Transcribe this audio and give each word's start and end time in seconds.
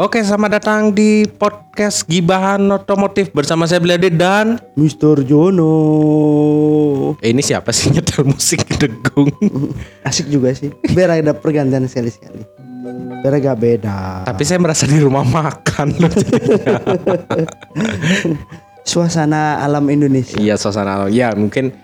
Oke, 0.00 0.24
selamat 0.24 0.50
datang 0.56 0.96
di 0.96 1.28
podcast 1.28 2.08
Gibahan 2.08 2.64
Otomotif 2.72 3.36
bersama 3.36 3.68
saya 3.68 3.84
Belade 3.84 4.08
dan 4.08 4.56
Mister 4.72 5.20
Jono. 5.20 5.76
eh, 7.20 7.28
ini 7.28 7.44
siapa 7.44 7.68
sih 7.68 7.92
nyetel 7.92 8.24
musik 8.24 8.64
degung? 8.80 9.28
Asik 10.08 10.32
juga 10.32 10.56
sih. 10.56 10.72
Biar 10.96 11.20
ada 11.20 11.36
pergantian 11.36 11.84
sekali-sekali. 11.84 12.48
Biar 13.20 13.44
agak 13.44 13.60
beda. 13.60 14.24
Tapi 14.24 14.40
saya 14.40 14.56
merasa 14.56 14.88
di 14.88 14.96
rumah 15.04 15.20
makan 15.20 15.92
loh. 15.92 16.08
Suasana 18.88 19.60
alam 19.60 19.84
Indonesia. 19.92 20.40
Iya, 20.40 20.56
suasana 20.56 20.96
alam. 20.96 21.12
Ya, 21.12 21.36
mungkin 21.36 21.76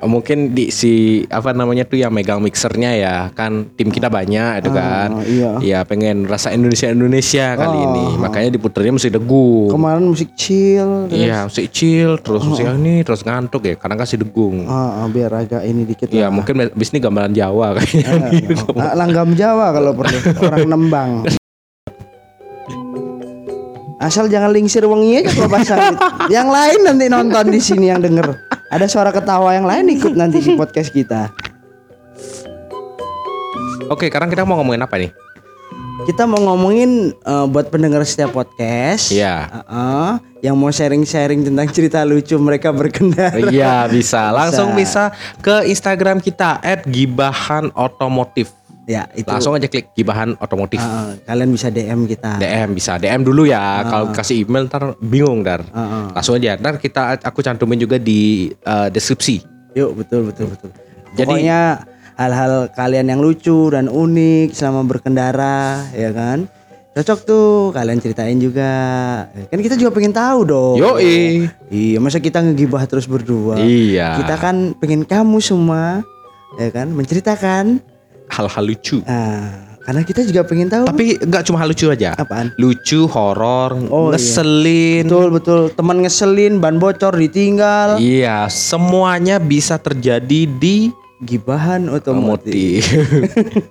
mungkin 0.00 0.50
di 0.50 0.68
si 0.68 0.92
apa 1.26 1.50
namanya 1.50 1.82
tuh 1.82 1.96
yang 1.96 2.10
megang 2.10 2.38
mixernya 2.38 2.90
ya 2.92 3.16
kan 3.30 3.70
tim 3.70 3.88
kita 3.88 4.08
banyak 4.08 4.58
itu 4.58 4.70
kan. 4.70 5.08
iya. 5.22 5.50
Iya, 5.56 5.78
pengen 5.82 6.24
rasa 6.24 6.50
Indonesia 6.50 6.88
Indonesia 6.88 7.54
kali 7.54 7.76
Oh. 7.76 7.84
ini. 7.86 8.04
Makanya 8.16 8.50
diputernya 8.50 8.90
musik 8.90 9.10
degung. 9.10 9.68
Kemarin 9.68 10.04
musik 10.06 10.34
chill. 10.34 11.06
terus- 11.06 11.20
Iya, 11.20 11.38
musik 11.44 11.66
chill, 11.68 12.10
terus 12.18 12.42
musik 12.42 12.64
ini, 12.66 13.00
terus 13.00 13.20
ngantuk 13.20 13.62
ya, 13.62 13.74
karena 13.74 13.94
kasih 13.94 14.18
degung. 14.18 14.64
Ah, 14.64 15.02
ah, 15.02 15.06
biar 15.06 15.30
agak 15.30 15.62
ini 15.62 15.84
dikit 15.84 16.08
lah. 16.10 16.30
mungkin 16.30 16.54
bis 16.72 16.88
ini 16.88 16.98
gambaran 16.98 17.30
Jawa 17.30 17.76
kayaknya. 17.76 18.30
Ah, 18.74 18.94
langgam 18.94 19.34
Jawa 19.34 19.70
kalau 19.70 19.92
perlu 19.92 20.18
orang 20.46 20.64
nembang. 20.64 21.10
Asal 24.02 24.26
jangan 24.26 24.50
lingsir 24.50 24.82
wengi 24.84 25.22
aja 25.22 25.30
kalau 25.30 25.50
pasang. 25.50 25.94
Yang 26.34 26.48
lain 26.50 26.78
nanti 26.82 27.04
nonton 27.06 27.44
di 27.50 27.60
sini 27.62 27.86
yang 27.92 28.02
denger. 28.02 28.34
Ada 28.72 28.90
suara 28.90 29.14
ketawa 29.14 29.54
yang 29.54 29.70
lain 29.70 29.86
ikut 29.94 30.18
nanti 30.18 30.42
di 30.42 30.58
podcast 30.58 30.90
kita. 30.90 31.30
Oke, 33.86 34.10
sekarang 34.10 34.32
kita 34.32 34.42
mau 34.42 34.58
ngomongin 34.58 34.82
apa 34.82 34.98
nih? 34.98 35.14
Kita 36.10 36.26
mau 36.26 36.42
ngomongin 36.42 37.14
eh, 37.14 37.46
buat 37.46 37.70
pendengar 37.70 38.02
setiap 38.02 38.34
podcast. 38.34 39.14
Iya. 39.14 39.46
Heeh, 39.62 40.10
yang 40.42 40.58
mau 40.58 40.74
sharing-sharing 40.74 41.46
tentang 41.46 41.70
cerita 41.70 42.02
lucu 42.02 42.34
mereka 42.36 42.74
berkendara. 42.74 43.48
Iya 43.48 43.86
bisa 43.86 44.34
langsung 44.34 44.74
Bisa. 44.74 45.14
bisa 45.14 45.38
ke 45.38 45.70
Instagram 45.70 46.18
kita 46.18 46.58
@gibahan_otomotif. 46.84 48.63
Ya, 48.84 49.08
itu. 49.16 49.24
Langsung 49.24 49.56
aja 49.56 49.64
klik 49.64 49.96
Gibahan 49.96 50.36
Otomotif. 50.36 50.76
Heeh, 50.76 51.16
kalian 51.24 51.50
bisa 51.50 51.72
DM 51.72 52.04
kita. 52.04 52.36
DM 52.36 52.76
bisa 52.76 53.00
DM 53.00 53.24
dulu 53.24 53.48
ya. 53.48 53.80
Kalau 53.82 54.12
kasih 54.12 54.44
email 54.44 54.68
ntar 54.68 54.92
bingung 55.00 55.40
dar. 55.40 55.64
Heeh. 55.64 56.12
Langsung 56.12 56.36
aja. 56.36 56.60
Ntar 56.60 56.76
kita 56.76 57.16
aku 57.18 57.40
cantumin 57.40 57.80
juga 57.80 57.96
di 57.96 58.52
eh, 58.52 58.88
deskripsi. 58.92 59.40
Yuk, 59.72 60.04
betul 60.04 60.28
betul 60.28 60.52
betul. 60.52 60.70
Jadi- 61.16 61.24
Pokoknya 61.24 61.60
hal-hal 62.14 62.68
kalian 62.70 63.06
yang 63.08 63.20
lucu 63.24 63.72
dan 63.72 63.88
unik 63.88 64.52
selama 64.52 64.84
berkendara, 64.84 65.88
ya 65.90 66.12
kan? 66.12 66.44
Cocok 66.94 67.18
tuh 67.26 67.48
kalian 67.74 67.98
ceritain 67.98 68.38
juga. 68.38 68.70
Kan 69.50 69.58
kita 69.58 69.74
juga 69.74 69.90
pengen 69.90 70.14
tahu 70.14 70.46
dong. 70.46 70.76
Yoi. 70.78 71.42
Iya, 71.66 71.98
masa 71.98 72.22
kita 72.22 72.38
ngegibah 72.38 72.86
terus 72.86 73.10
berdua? 73.10 73.58
Iya. 73.58 74.22
Kita 74.22 74.38
kan 74.38 74.76
pengen 74.78 75.02
kamu 75.02 75.42
semua 75.42 76.06
ya 76.54 76.70
kan 76.70 76.86
menceritakan 76.94 77.82
hal-hal 78.34 78.64
lucu. 78.64 78.98
ah, 79.04 79.54
karena 79.80 80.00
kita 80.00 80.24
juga 80.24 80.42
pengen 80.42 80.66
tahu 80.66 80.84
Tapi 80.84 81.20
nggak 81.20 81.42
cuma 81.44 81.58
hal 81.58 81.68
lucu 81.68 81.86
aja. 81.86 82.12
apaan. 82.14 82.50
Lucu, 82.56 83.04
horor, 83.06 83.76
Oh, 83.86 84.08
iya. 84.08 84.16
ngeselin. 84.16 85.04
Betul 85.04 85.28
betul, 85.30 85.60
teman 85.70 86.00
ngeselin, 86.00 86.56
ban 86.56 86.76
bocor 86.76 87.14
ditinggal, 87.14 87.96
Iya, 87.96 88.48
semuanya 88.48 89.36
bisa 89.36 89.76
terjadi 89.76 90.48
di 90.50 90.88
gibahan 91.20 91.86
otomotif. 91.88 92.84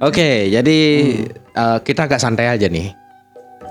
Oke, 0.00 0.48
jadi 0.48 0.78
eh, 1.50 1.78
kita 1.80 2.04
agak 2.04 2.18
santai 2.18 2.48
aja 2.48 2.66
nih. 2.66 2.92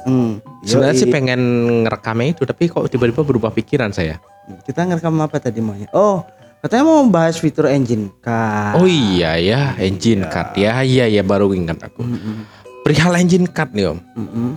Hmm. 0.01 0.39
Sebenarnya 0.61 0.95
sih 0.97 1.07
pengen 1.07 1.41
ngerekamnya 1.83 2.33
itu, 2.33 2.43
tapi 2.43 2.65
kok 2.65 2.87
tiba-tiba 2.87 3.21
berubah 3.21 3.51
pikiran 3.51 3.91
saya. 3.91 4.17
kita 4.59 4.81
ngerekam 4.81 5.13
apa 5.19 5.37
tadi 5.37 5.61
maunya? 5.61 5.85
Oh, 5.91 6.25
katanya 6.59 6.83
mau 6.83 7.01
bahas 7.07 7.39
fitur 7.39 7.67
engine 7.67 8.11
car. 8.19 8.75
Oh 8.75 8.83
iya 8.83 9.35
ya, 9.35 9.61
engine 9.77 10.27
card 10.27 10.55
ya, 10.55 10.83
iya 10.83 11.07
ya 11.07 11.23
baru 11.23 11.51
ingat 11.51 11.79
aku. 11.81 12.03
Mm-mm. 12.03 12.43
Perihal 12.83 13.15
engine 13.15 13.47
card 13.47 13.71
nih 13.71 13.91
om, 13.91 13.99
Mm-mm. 14.15 14.55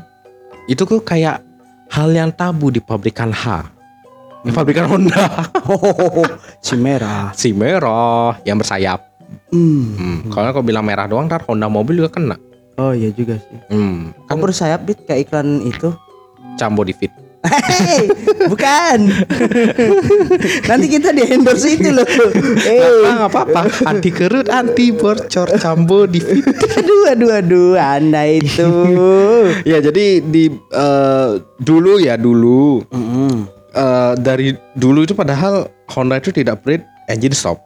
itu 0.67 0.83
tuh 0.83 0.99
kayak 0.99 1.43
hal 1.89 2.09
yang 2.11 2.31
tabu 2.31 2.71
di 2.71 2.81
pabrikan 2.81 3.31
H, 3.31 3.67
di 4.43 4.51
pabrikan 4.51 4.89
Honda, 4.89 5.27
Oh, 5.71 6.25
si 6.59 6.75
merah. 6.75 7.31
si 7.35 7.51
merah 7.53 8.39
yang 8.43 8.59
bersayap. 8.59 9.05
Hmm. 9.53 9.97
Hmm. 9.97 10.19
Kalau 10.29 10.53
kau 10.53 10.65
bilang 10.65 10.85
merah 10.85 11.05
doang, 11.05 11.29
ntar 11.29 11.45
Honda 11.45 11.69
mobil 11.69 12.01
juga 12.01 12.12
kena. 12.12 12.37
Oh 12.81 12.97
iya 12.97 13.12
juga 13.12 13.37
sih. 13.37 13.59
Hmm. 13.69 14.17
Kan 14.25 14.41
Kan 14.41 14.45
bersayap 14.45 14.81
bit 14.83 15.05
kayak 15.05 15.29
iklan 15.29 15.61
itu. 15.62 15.93
Cambo 16.57 16.83
di 16.83 16.93
fit. 16.93 17.12
Hei, 17.43 18.07
bukan. 18.47 18.99
Nanti 20.65 20.87
kita 20.89 21.11
di 21.11 21.27
endorse 21.27 21.75
itu 21.75 21.91
loh. 21.91 22.07
Eh, 22.63 22.79
nggak 23.03 23.29
apa-apa 23.29 23.61
anti 23.85 24.09
kerut 24.09 24.47
anti 24.47 24.91
bocor 24.91 25.51
cambo 25.59 26.07
di 26.07 26.23
fit 26.23 26.47
aduh, 26.79 27.03
aduh, 27.11 27.31
aduh, 27.35 27.71
anda 27.75 28.23
itu. 28.25 28.71
ya 29.71 29.79
jadi 29.79 30.23
di 30.23 30.49
eh, 30.53 31.31
dulu 31.59 31.99
ya 31.99 32.15
dulu 32.15 32.87
Mm-mm. 32.89 33.35
eh, 33.71 34.13
dari 34.19 34.55
dulu 34.73 35.03
itu 35.03 35.13
padahal 35.13 35.67
Honda 35.91 36.17
itu 36.17 36.31
tidak 36.31 36.63
breed 36.63 36.81
engine 37.07 37.35
stop 37.35 37.59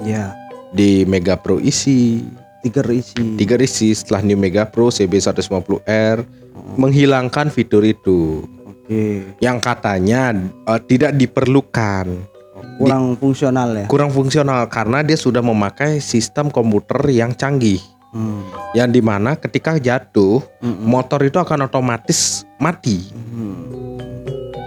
Ya, 0.00 0.32
di 0.70 1.04
Mega 1.04 1.36
Pro 1.36 1.58
isi 1.58 2.24
tiga 2.62 2.80
isi. 2.86 3.36
tiga 3.36 3.58
isi 3.58 3.92
setelah 3.92 4.22
New 4.22 4.38
Mega 4.38 4.64
Pro 4.64 4.88
CB 4.88 5.12
150R 5.12 6.24
menghilangkan 6.72 7.48
fitur 7.48 7.82
itu 7.82 8.40
Oke. 8.90 9.38
yang 9.38 9.62
katanya 9.62 10.34
eh, 10.66 10.80
tidak 10.82 11.14
diperlukan 11.14 12.26
Kurang 12.74 13.14
fungsional 13.14 13.70
ya. 13.72 13.86
kurang 13.86 14.10
fungsional 14.10 14.66
karena 14.66 15.00
dia 15.00 15.14
sudah 15.14 15.38
memakai 15.38 16.02
sistem 16.02 16.50
komputer 16.50 16.98
yang 17.06 17.30
canggih 17.30 17.78
Hmm. 18.10 18.42
yang 18.74 18.90
di 18.90 18.98
mana 18.98 19.38
ketika 19.38 19.78
jatuh 19.78 20.42
Mm-mm. 20.58 20.82
motor 20.82 21.22
itu 21.22 21.38
akan 21.38 21.70
otomatis 21.70 22.42
mati 22.58 23.06
Hmm. 23.14 23.78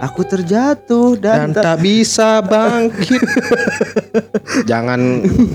Aku 0.02 0.20
terjatuh 0.20 1.16
dan, 1.16 1.48
dan 1.48 1.64
tak 1.64 1.80
bisa 1.80 2.40
bangkit. 2.40 3.24
Jangan 4.70 5.00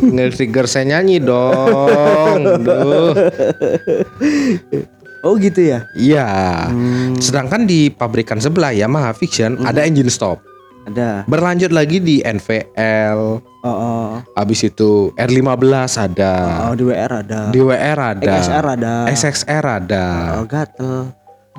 nge-trigger 0.07 0.65
saya 0.65 0.97
nyanyi 0.97 1.21
dong. 1.21 2.57
Duh. 2.59 3.13
Oh 5.21 5.35
gitu 5.35 5.59
ya. 5.59 5.83
Iya. 5.93 6.27
Hmm, 6.67 7.19
Sedangkan 7.19 7.63
di 7.63 7.87
pabrikan 7.87 8.39
sebelah 8.39 8.71
Yamaha 8.71 9.11
Fiction 9.11 9.59
ada 9.61 9.83
engine 9.83 10.07
stop. 10.07 10.39
ada. 10.81 11.21
Berlanjut 11.25 11.69
lagi 11.69 11.99
di 11.99 12.17
NVL, 12.19 13.43
Oh, 13.59 13.67
oh, 13.67 14.07
habis 14.33 14.63
itu 14.63 15.11
R15 15.13 15.67
ada, 15.99 16.65
oh 16.65 16.73
di 16.73 16.81
WR 16.81 17.11
ada. 17.19 17.51
di 17.51 17.59
WR 17.59 17.99
ada, 18.15 18.31
XR 18.39 18.65
ada. 18.73 18.93
SXR 19.05 19.65
ada, 19.67 20.05
Oh, 20.39 20.47
gatel. 20.47 21.11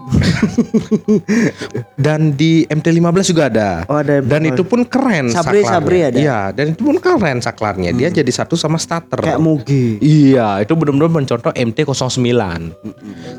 dan 2.05 2.35
di 2.35 2.67
MT15 2.67 3.33
juga 3.33 3.45
ada. 3.51 3.71
Oh 3.87 3.99
ada. 4.01 4.21
Dan 4.21 4.49
itu 4.49 4.63
pun 4.67 4.85
keren 4.85 5.31
Sabri- 5.31 5.63
saklarnya. 5.65 5.71
Sabri 5.71 5.99
ada? 6.03 6.17
Hmm. 6.17 6.25
Iya, 6.25 6.41
dan 6.55 6.67
itu 6.75 6.83
pun 6.83 6.97
keren 6.99 7.39
saklarnya. 7.41 7.91
Dia 7.95 8.09
jadi 8.11 8.31
satu 8.31 8.55
sama 8.59 8.77
starter. 8.81 9.21
kayak 9.21 9.41
Mugi. 9.41 9.99
Iya, 10.01 10.61
itu 10.63 10.73
benar-benar 10.75 11.11
mencontoh 11.11 11.53
MT-09. 11.55 12.35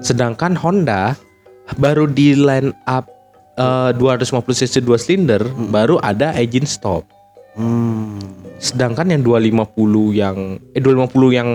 Sedangkan 0.01 0.55
Honda 0.57 1.15
baru 1.77 2.07
di 2.09 2.35
line 2.35 2.73
up 2.87 3.07
eh, 3.59 3.91
250 3.95 4.59
cc 4.65 4.75
2 4.83 4.97
silinder 4.99 5.41
baru 5.71 5.99
ada 6.01 6.33
engine 6.35 6.67
stop. 6.67 7.05
Hmm. 7.55 8.19
Sedangkan 8.61 9.09
yang 9.09 9.25
250 9.25 9.73
yang 10.13 10.37
eh 10.71 10.81
250 10.81 11.33
yang 11.33 11.49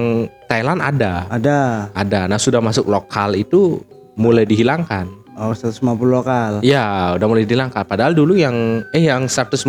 Thailand 0.51 0.83
ada. 0.83 1.25
Ada. 1.31 1.91
Ada. 1.95 2.21
Nah, 2.27 2.39
sudah 2.39 2.59
masuk 2.59 2.91
lokal 2.91 3.39
itu 3.39 3.79
mulai 4.17 4.49
dihilangkan. 4.49 5.07
Oh 5.37 5.53
150 5.53 5.85
lokal. 6.09 6.65
Ya, 6.65 7.13
udah 7.13 7.27
mulai 7.29 7.45
dihilangkan. 7.45 7.85
Padahal 7.85 8.17
dulu 8.17 8.33
yang 8.33 8.81
eh 8.97 9.05
yang 9.05 9.29
150 9.29 9.69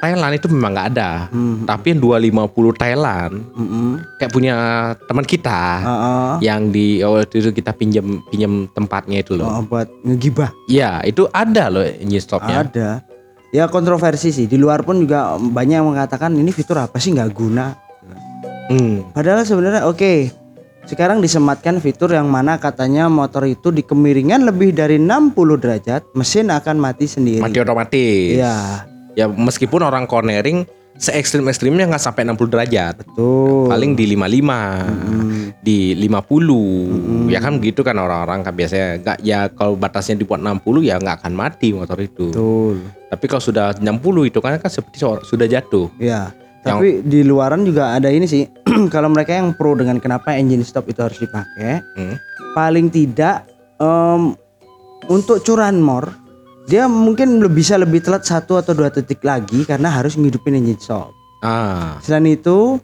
Thailand 0.00 0.32
itu 0.32 0.48
memang 0.48 0.72
nggak 0.72 0.88
ada. 0.96 1.10
Hmm. 1.28 1.68
Tapi 1.68 1.92
yang 1.92 2.00
250 2.00 2.80
Thailand 2.80 3.32
Mm-mm. 3.52 3.88
kayak 4.16 4.32
punya 4.32 4.56
teman 5.04 5.28
kita 5.28 5.64
Oh, 5.84 5.92
oh. 5.92 6.32
yang 6.40 6.72
di 6.72 7.04
oh, 7.04 7.20
itu 7.20 7.52
kita 7.52 7.76
pinjam 7.76 8.24
pinjam 8.32 8.64
tempatnya 8.72 9.20
itu 9.20 9.36
loh. 9.36 9.48
Oh, 9.48 9.62
buat 9.64 9.88
ngegibah. 10.04 10.52
Iya, 10.72 11.04
itu 11.04 11.28
ada 11.32 11.68
loh 11.68 11.84
engine 11.84 12.24
stopnya. 12.24 12.64
Ada. 12.64 12.88
Ya 13.52 13.68
kontroversi 13.68 14.32
sih. 14.32 14.48
Di 14.48 14.56
luar 14.56 14.88
pun 14.88 15.04
juga 15.04 15.36
banyak 15.36 15.84
yang 15.84 15.88
mengatakan 15.92 16.32
ini 16.32 16.48
fitur 16.48 16.80
apa 16.80 16.96
sih 16.96 17.12
nggak 17.12 17.30
guna. 17.36 17.76
Hmm. 18.72 19.04
Padahal 19.12 19.44
sebenarnya 19.44 19.84
oke. 19.84 20.39
Sekarang 20.88 21.20
disematkan 21.20 21.78
fitur 21.78 22.10
yang 22.16 22.26
mana 22.26 22.56
katanya 22.56 23.06
motor 23.06 23.44
itu 23.44 23.68
di 23.68 23.84
kemiringan 23.84 24.48
lebih 24.48 24.72
dari 24.72 24.96
60 24.96 25.36
derajat, 25.60 26.02
mesin 26.16 26.48
akan 26.48 26.76
mati 26.80 27.04
sendiri. 27.04 27.44
Mati 27.44 27.60
otomatis. 27.60 28.40
Iya. 28.40 28.88
Ya 29.14 29.26
meskipun 29.28 29.84
orang 29.84 30.08
cornering 30.08 30.64
se 31.00 31.16
ekstrim 31.16 31.48
ekstrimnya 31.48 31.88
nggak 31.88 32.02
sampai 32.02 32.28
60 32.28 32.52
derajat. 32.52 32.94
Betul. 33.00 33.72
Paling 33.72 33.96
di 33.96 34.04
55, 34.12 35.64
di 35.64 35.96
50. 35.96 37.32
Ya 37.32 37.40
kan 37.40 37.56
gitu 37.60 37.80
kan 37.80 37.96
orang-orang 37.96 38.44
kan 38.44 38.52
biasanya 38.52 38.88
nggak 39.00 39.18
ya 39.24 39.48
kalau 39.52 39.80
batasnya 39.80 40.20
dibuat 40.20 40.44
60 40.44 40.60
ya 40.84 41.00
nggak 41.00 41.24
akan 41.24 41.32
mati 41.32 41.72
motor 41.72 41.96
itu. 42.04 42.28
Betul. 42.28 42.84
Tapi 43.08 43.24
kalau 43.28 43.42
sudah 43.42 43.72
60 43.80 44.28
itu 44.28 44.38
kan 44.44 44.60
kan 44.60 44.70
seperti 44.70 45.00
sudah 45.00 45.46
jatuh. 45.48 45.88
Ya. 45.96 46.36
Tapi 46.60 47.00
di 47.00 47.24
luaran 47.24 47.64
juga 47.64 47.96
ada 47.96 48.12
ini 48.12 48.28
sih. 48.28 48.44
Kalau 48.94 49.08
mereka 49.08 49.34
yang 49.34 49.52
pro 49.52 49.74
dengan 49.74 49.98
kenapa 49.98 50.32
engine 50.32 50.62
stop 50.62 50.86
itu 50.86 51.00
harus 51.00 51.18
dipakai, 51.18 51.82
Hmm. 51.96 52.16
paling 52.52 52.88
tidak 52.88 53.46
em, 53.76 54.34
untuk 55.06 55.40
curanmor 55.40 56.12
dia 56.66 56.86
mungkin 56.86 57.42
bisa 57.50 57.74
lebih 57.74 57.98
telat 57.98 58.22
satu 58.22 58.54
atau 58.54 58.70
dua 58.72 58.94
detik 58.94 59.22
lagi 59.22 59.66
karena 59.66 59.90
harus 59.90 60.14
ngidupin 60.14 60.54
engine 60.54 60.78
stop. 60.78 61.10
Ah, 61.42 61.98
Selain 61.98 62.28
itu 62.28 62.78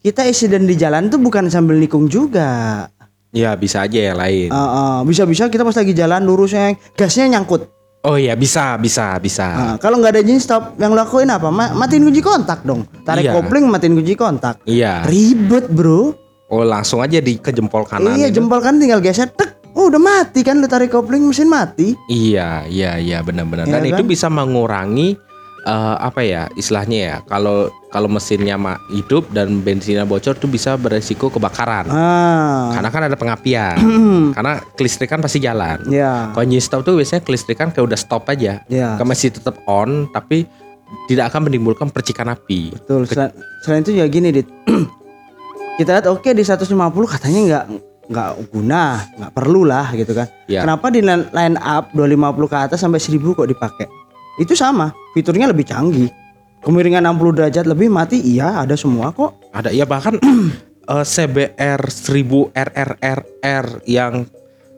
kita 0.00 0.24
insiden 0.24 0.66
di 0.66 0.74
jalan 0.74 1.06
tuh 1.06 1.20
bukan 1.20 1.46
sambil 1.46 1.78
nikung 1.78 2.10
juga. 2.10 2.86
ya 3.28 3.52
bisa 3.54 3.84
aja 3.84 4.10
yang 4.10 4.16
lain. 4.16 4.48
Ah, 4.48 4.58
ah, 4.58 4.98
bisa-bisa 5.04 5.46
kita 5.46 5.62
pas 5.62 5.76
lagi 5.76 5.92
jalan 5.92 6.24
lurusnya 6.24 6.72
gasnya 6.96 7.28
nyangkut. 7.28 7.68
Oh 8.00 8.14
iya 8.14 8.32
bisa, 8.32 8.78
bisa, 8.78 9.18
bisa. 9.18 9.46
Nah, 9.48 9.74
kalau 9.76 9.98
nggak 9.98 10.14
ada 10.14 10.20
engine 10.20 10.38
stop, 10.38 10.78
yang 10.78 10.94
lakuin 10.94 11.26
apa? 11.26 11.50
Ma- 11.50 11.74
matiin 11.74 12.04
kunci 12.04 12.22
kontak 12.22 12.62
dong. 12.62 12.86
Tarik 13.02 13.26
Iya. 13.26 13.34
kopling, 13.34 13.66
matiin 13.66 13.94
kunci 13.94 14.14
kontak. 14.14 14.62
Iya. 14.62 15.02
Ribet 15.02 15.66
bro. 15.66 16.14
Oh 16.48 16.62
langsung 16.62 17.02
aja 17.02 17.18
di 17.18 17.36
ke 17.36 17.50
jempol 17.50 17.84
kanan. 17.84 18.14
iya 18.14 18.30
itu. 18.30 18.38
jempol 18.38 18.62
kan 18.62 18.78
tinggal 18.78 18.98
geser, 18.98 19.28
tek. 19.28 19.58
Oh, 19.74 19.86
udah 19.86 19.98
mati 19.98 20.40
kan 20.40 20.58
lu 20.58 20.66
tarik 20.66 20.88
kopling 20.88 21.22
mesin 21.22 21.46
mati. 21.46 21.94
Iya, 22.08 22.66
iya, 22.66 22.96
iya 22.96 23.18
benar-benar. 23.20 23.66
Dan 23.66 23.78
Iya 23.80 23.92
itu 23.92 24.02
kan? 24.02 24.08
bisa 24.08 24.26
mengurangi 24.28 25.18
eh, 25.60 25.96
apa 25.98 26.20
ya 26.20 26.46
istilahnya 26.52 26.98
ya. 26.98 27.16
Kalau 27.24 27.68
kalau 27.88 28.04
mesinnya 28.06 28.56
hidup 28.92 29.32
dan 29.32 29.64
bensinnya 29.64 30.04
bocor 30.04 30.36
itu 30.36 30.44
bisa 30.44 30.76
beresiko 30.76 31.32
kebakaran. 31.32 31.88
Ah, 31.88 32.68
Karena 32.76 32.88
kan 32.92 33.02
ada 33.08 33.16
pengapian. 33.16 33.76
Karena 34.36 34.60
kelistrikan 34.76 35.24
pasti 35.24 35.40
jalan. 35.40 35.88
ya, 35.88 36.28
Kalau 36.36 36.44
engine 36.44 36.60
stop 36.60 36.84
tuh 36.84 37.00
biasanya 37.00 37.24
kelistrikan 37.24 37.72
kayak 37.72 37.88
udah 37.88 37.98
stop 37.98 38.28
aja. 38.28 38.60
ya, 38.68 38.88
Kan 39.00 39.08
masih 39.08 39.32
tetap 39.32 39.56
on 39.64 40.04
tapi 40.12 40.44
tidak 41.08 41.32
akan 41.32 41.48
menimbulkan 41.48 41.88
percikan 41.88 42.28
api. 42.28 42.76
betul. 42.76 43.08
Selain, 43.08 43.32
selain 43.64 43.80
itu 43.84 43.96
ya 43.96 44.04
gini, 44.08 44.32
dit. 44.36 44.48
Kita 45.80 45.96
lihat 45.96 46.06
oke 46.10 46.28
di 46.34 46.42
150 46.44 46.68
katanya 47.08 47.40
nggak 47.40 47.64
nggak 48.08 48.30
guna, 48.50 49.04
nggak 49.20 49.32
perlu 49.32 49.62
lah 49.68 49.92
gitu 49.92 50.12
kan. 50.16 50.26
Ya. 50.48 50.64
Kenapa 50.64 50.88
di 50.88 51.00
line 51.04 51.56
up 51.60 51.92
250 51.92 52.52
ke 52.52 52.56
atas 52.56 52.78
sampai 52.80 53.00
1000 53.00 53.20
kok 53.36 53.46
dipakai? 53.46 53.86
Itu 54.40 54.52
sama, 54.52 54.90
fiturnya 55.12 55.48
lebih 55.48 55.64
canggih. 55.64 56.08
Kemiringan 56.58 57.06
60 57.06 57.36
derajat 57.36 57.64
lebih 57.64 57.88
mati, 57.88 58.18
iya 58.18 58.58
ada 58.58 58.74
semua 58.74 59.10
kok. 59.10 59.38
Ada 59.50 59.70
ya 59.70 59.82
bahkan 59.82 60.18
eh, 60.92 61.04
CBR 61.04 61.80
1000 61.80 62.26
RRRR 62.52 63.66
yang 63.84 64.26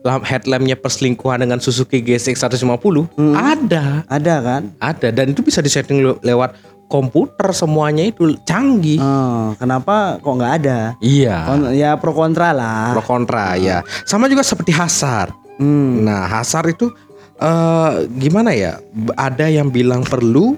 lamp 0.01 0.23
headlampnya 0.23 0.73
perselingkuhan 0.73 1.39
dengan 1.39 1.57
Suzuki 1.57 2.01
GSX 2.01 2.41
150 2.43 3.05
Hmm. 3.13 3.33
ada 3.33 4.01
Ada 4.07 4.35
kan? 4.39 4.61
ada 4.79 5.07
dan 5.09 5.29
itu 5.29 5.41
bisa 5.41 5.61
disetting 5.61 6.01
le- 6.01 6.17
lewat 6.21 6.57
komputer 6.87 7.53
semuanya 7.53 8.01
itu 8.03 8.33
canggih 8.41 8.97
Oh, 8.97 9.53
kenapa 9.55 10.17
kok 10.17 10.33
nggak 10.33 10.53
ada? 10.59 10.79
iya 10.99 11.45
Kon- 11.45 11.69
ya 11.71 11.93
pro 11.95 12.11
kontra 12.11 12.49
lah. 12.49 12.91
pro 12.91 13.05
kontra 13.05 13.53
ya 13.55 13.79
sama 14.03 14.25
juga 14.25 14.41
seperti 14.41 14.73
Hazard 14.73 15.37
Hmm. 15.55 16.01
nah 16.01 16.25
Hazard 16.25 16.73
itu 16.73 16.89
eh 17.37 17.91
gimana 18.11 18.49
ya 18.51 18.81
ada 19.13 19.45
yang 19.45 19.69
bilang 19.69 20.01
perlu 20.01 20.57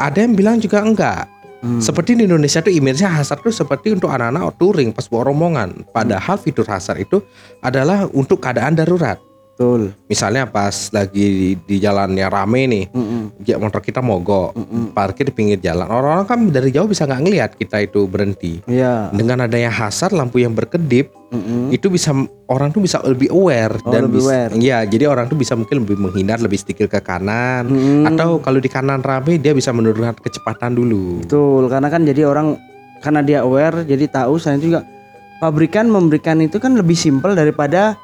ada 0.00 0.18
yang 0.18 0.34
bilang 0.34 0.58
juga 0.58 0.82
enggak 0.82 1.30
Hmm. 1.64 1.80
Seperti 1.80 2.12
di 2.12 2.28
Indonesia 2.28 2.60
tuh 2.60 2.68
image-nya 2.68 3.08
Hazard 3.08 3.40
tuh 3.40 3.48
seperti 3.48 3.96
untuk 3.96 4.12
anak-anak 4.12 4.60
touring 4.60 4.92
pas 4.92 5.08
bawa 5.08 5.32
rombongan. 5.32 5.88
Padahal 5.96 6.36
fitur 6.36 6.68
Hazard 6.68 7.00
itu 7.00 7.24
adalah 7.64 8.04
untuk 8.12 8.44
keadaan 8.44 8.76
darurat. 8.76 9.16
Betul. 9.54 9.94
Misalnya 10.10 10.50
pas 10.50 10.90
lagi 10.90 11.22
di, 11.22 11.50
di 11.54 11.76
jalannya 11.78 12.26
rame 12.26 12.66
nih, 12.66 12.84
Mm-mm. 12.90 13.46
ya 13.46 13.54
motor 13.54 13.78
kita 13.78 14.02
mogok, 14.02 14.50
Mm-mm. 14.50 14.90
parkir 14.90 15.30
di 15.30 15.34
pinggir 15.34 15.62
jalan. 15.62 15.86
Orang-orang 15.86 16.26
kan 16.26 16.40
dari 16.50 16.74
jauh 16.74 16.90
bisa 16.90 17.06
nggak 17.06 17.22
ngelihat 17.22 17.50
kita 17.54 17.86
itu 17.86 18.10
berhenti. 18.10 18.66
Iya. 18.66 19.14
Dengan 19.14 19.46
adanya 19.46 19.70
Hazard 19.70 20.10
lampu 20.10 20.42
yang 20.42 20.58
berkedip, 20.58 21.14
Mm-mm. 21.30 21.70
itu 21.70 21.86
bisa 21.86 22.10
orang 22.50 22.74
tuh 22.74 22.82
bisa 22.82 22.98
lebih 23.06 23.30
aware 23.30 23.78
Oh, 23.86 23.94
dan 23.94 24.10
lebih 24.10 24.26
bisa, 24.26 24.26
aware. 24.26 24.52
Iya, 24.58 24.78
jadi 24.90 25.04
orang 25.06 25.30
tuh 25.30 25.38
bisa 25.38 25.54
mungkin 25.54 25.86
lebih 25.86 26.02
menghindar, 26.02 26.42
lebih 26.42 26.58
sedikit 26.58 26.90
ke 26.90 26.98
kanan. 26.98 27.70
Mm-mm. 27.70 28.10
Atau 28.10 28.42
kalau 28.42 28.58
di 28.58 28.66
kanan 28.66 29.06
rame 29.06 29.38
dia 29.38 29.54
bisa 29.54 29.70
menurunkan 29.70 30.18
kecepatan 30.18 30.74
dulu. 30.74 31.22
Betul, 31.22 31.70
karena 31.70 31.86
kan 31.94 32.02
jadi 32.02 32.26
orang 32.26 32.58
karena 32.98 33.22
dia 33.22 33.46
aware 33.46 33.86
jadi 33.86 34.10
tahu 34.10 34.34
selain 34.40 34.58
itu 34.58 34.74
juga 34.74 34.82
pabrikan 35.38 35.86
memberikan 35.92 36.40
itu 36.40 36.56
kan 36.56 36.72
lebih 36.72 36.96
simpel 36.96 37.36
daripada 37.36 38.00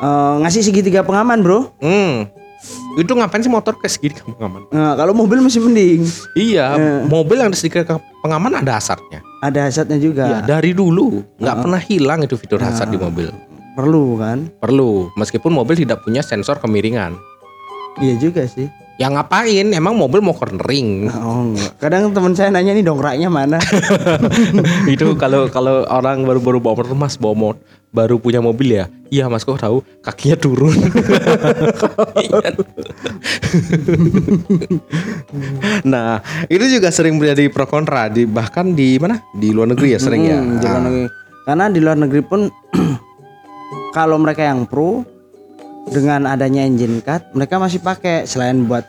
eh, 0.00 0.34
ngasih 0.42 0.62
segitiga 0.62 1.00
pengaman, 1.02 1.40
Bro. 1.40 1.72
Hmm. 1.80 2.28
Itu 2.96 3.12
ngapain 3.12 3.44
sih 3.44 3.52
motor 3.52 3.76
segini 3.84 4.16
kamu 4.16 4.40
pengaman? 4.40 4.62
Nah, 4.72 4.96
kalau 4.96 5.12
mobil 5.12 5.44
masih 5.44 5.60
mending. 5.60 6.02
Iya, 6.32 6.66
Eh. 6.74 7.00
mobil 7.04 7.36
yang 7.36 7.52
sedikit 7.52 7.84
ke 7.84 7.94
pengaman 8.24 8.64
ada 8.64 8.80
hazardnya. 8.80 9.20
Ada 9.44 9.68
hazardnya 9.68 10.00
juga. 10.00 10.24
Iya, 10.24 10.38
dari 10.48 10.72
dulu 10.72 11.20
nggak 11.36 11.56
pernah 11.60 11.80
hilang 11.80 12.24
itu 12.24 12.40
fitur 12.40 12.58
hazard 12.58 12.88
di 12.88 12.96
mobil. 12.96 13.28
Perlu 13.76 14.16
kan? 14.16 14.48
Perlu, 14.56 15.12
meskipun 15.20 15.52
mobil 15.52 15.76
tidak 15.76 16.00
punya 16.00 16.24
sensor 16.24 16.56
kemiringan. 16.56 17.20
Iya 18.00 18.16
juga 18.16 18.48
sih. 18.48 18.72
Ya 18.96 19.12
ngapain? 19.12 19.76
Emang 19.76 19.92
mobil 19.92 20.24
mau 20.24 20.32
cornering? 20.32 21.12
Oh, 21.12 21.52
enggak. 21.52 21.76
Kadang 21.76 22.16
teman 22.16 22.32
saya 22.32 22.48
nanya 22.48 22.72
nih 22.72 22.80
dongkraknya 22.80 23.28
mana? 23.28 23.60
itu 24.92 25.12
kalau 25.20 25.52
kalau 25.52 25.84
orang 25.84 26.24
baru-baru 26.24 26.64
bawa 26.64 26.80
motor 26.80 26.96
mas 26.96 27.20
bawa 27.20 27.36
motor 27.36 27.60
baru 27.96 28.20
punya 28.20 28.44
mobil 28.44 28.76
ya 28.76 28.92
iya 29.08 29.24
mas 29.32 29.48
kok 29.48 29.56
tahu 29.56 29.80
kakinya 30.04 30.36
turun 30.36 30.76
nah 35.92 36.20
itu 36.52 36.64
juga 36.68 36.92
sering 36.92 37.16
menjadi 37.16 37.48
pro 37.48 37.64
kontra 37.64 38.12
di 38.12 38.28
bahkan 38.28 38.76
di 38.76 39.00
mana 39.00 39.24
di 39.32 39.48
luar 39.56 39.72
negeri 39.72 39.96
ya 39.96 40.00
sering 40.02 40.22
ya 40.28 40.36
Hmm, 40.36 40.60
di 40.60 40.66
luar 40.66 40.82
negeri. 40.84 41.06
Karena 41.46 41.64
di 41.70 41.80
luar 41.80 41.96
negeri 41.98 42.22
pun 42.26 42.40
kalau 43.96 44.16
mereka 44.18 44.42
yang 44.46 44.66
pro 44.66 45.02
dengan 45.90 46.26
adanya 46.26 46.66
engine 46.66 46.98
cut, 47.02 47.22
mereka 47.32 47.62
masih 47.62 47.78
pakai 47.78 48.26
selain 48.26 48.66
buat 48.66 48.82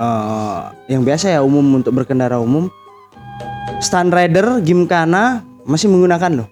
eh, 0.00 0.60
yang 0.88 1.04
biasa 1.04 1.36
ya 1.36 1.40
umum 1.44 1.64
untuk 1.80 1.92
berkendara 1.96 2.40
umum. 2.40 2.72
Stand 3.78 4.10
rider 4.10 4.58
Gymkhana 4.64 5.44
masih 5.68 5.86
menggunakan 5.92 6.42
loh. 6.42 6.48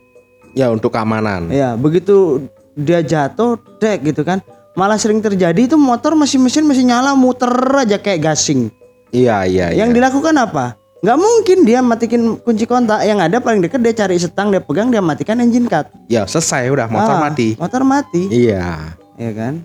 Ya 0.56 0.72
untuk 0.72 0.88
keamanan 0.88 1.52
Ya, 1.52 1.76
begitu 1.76 2.48
dia 2.72 3.00
jatuh, 3.00 3.60
dek 3.76 4.00
gitu 4.06 4.20
kan. 4.20 4.40
Malah 4.72 4.96
sering 4.96 5.20
terjadi 5.20 5.56
itu 5.62 5.76
motor 5.76 6.12
masih 6.12 6.36
mesin 6.36 6.64
masih 6.64 6.84
nyala 6.84 7.12
muter 7.12 7.48
aja 7.78 7.96
kayak 7.96 8.20
gasing. 8.22 8.68
iya 9.08 9.44
iya 9.44 9.70
iya 9.70 9.84
Yang 9.84 9.96
dilakukan 9.96 10.34
apa? 10.34 10.76
Nggak 10.96 11.18
mungkin 11.18 11.58
dia 11.62 11.80
matikin 11.80 12.22
kunci 12.36 12.64
kontak. 12.64 13.00
Yang 13.00 13.20
ada 13.22 13.36
paling 13.38 13.60
deket 13.60 13.80
dia 13.80 13.94
cari 13.94 14.16
setang, 14.16 14.48
dia 14.48 14.60
pegang, 14.60 14.88
dia 14.88 15.00
matikan 15.00 15.38
engine 15.38 15.64
cut. 15.64 15.88
ya 16.06 16.24
selesai 16.24 16.68
udah 16.68 16.88
motor 16.88 17.14
Ah, 17.14 17.20
mati 17.22 17.52
Motor 17.54 17.82
mati, 17.84 18.22
iya 18.28 18.96
ya 19.14 19.32
kan? 19.32 19.60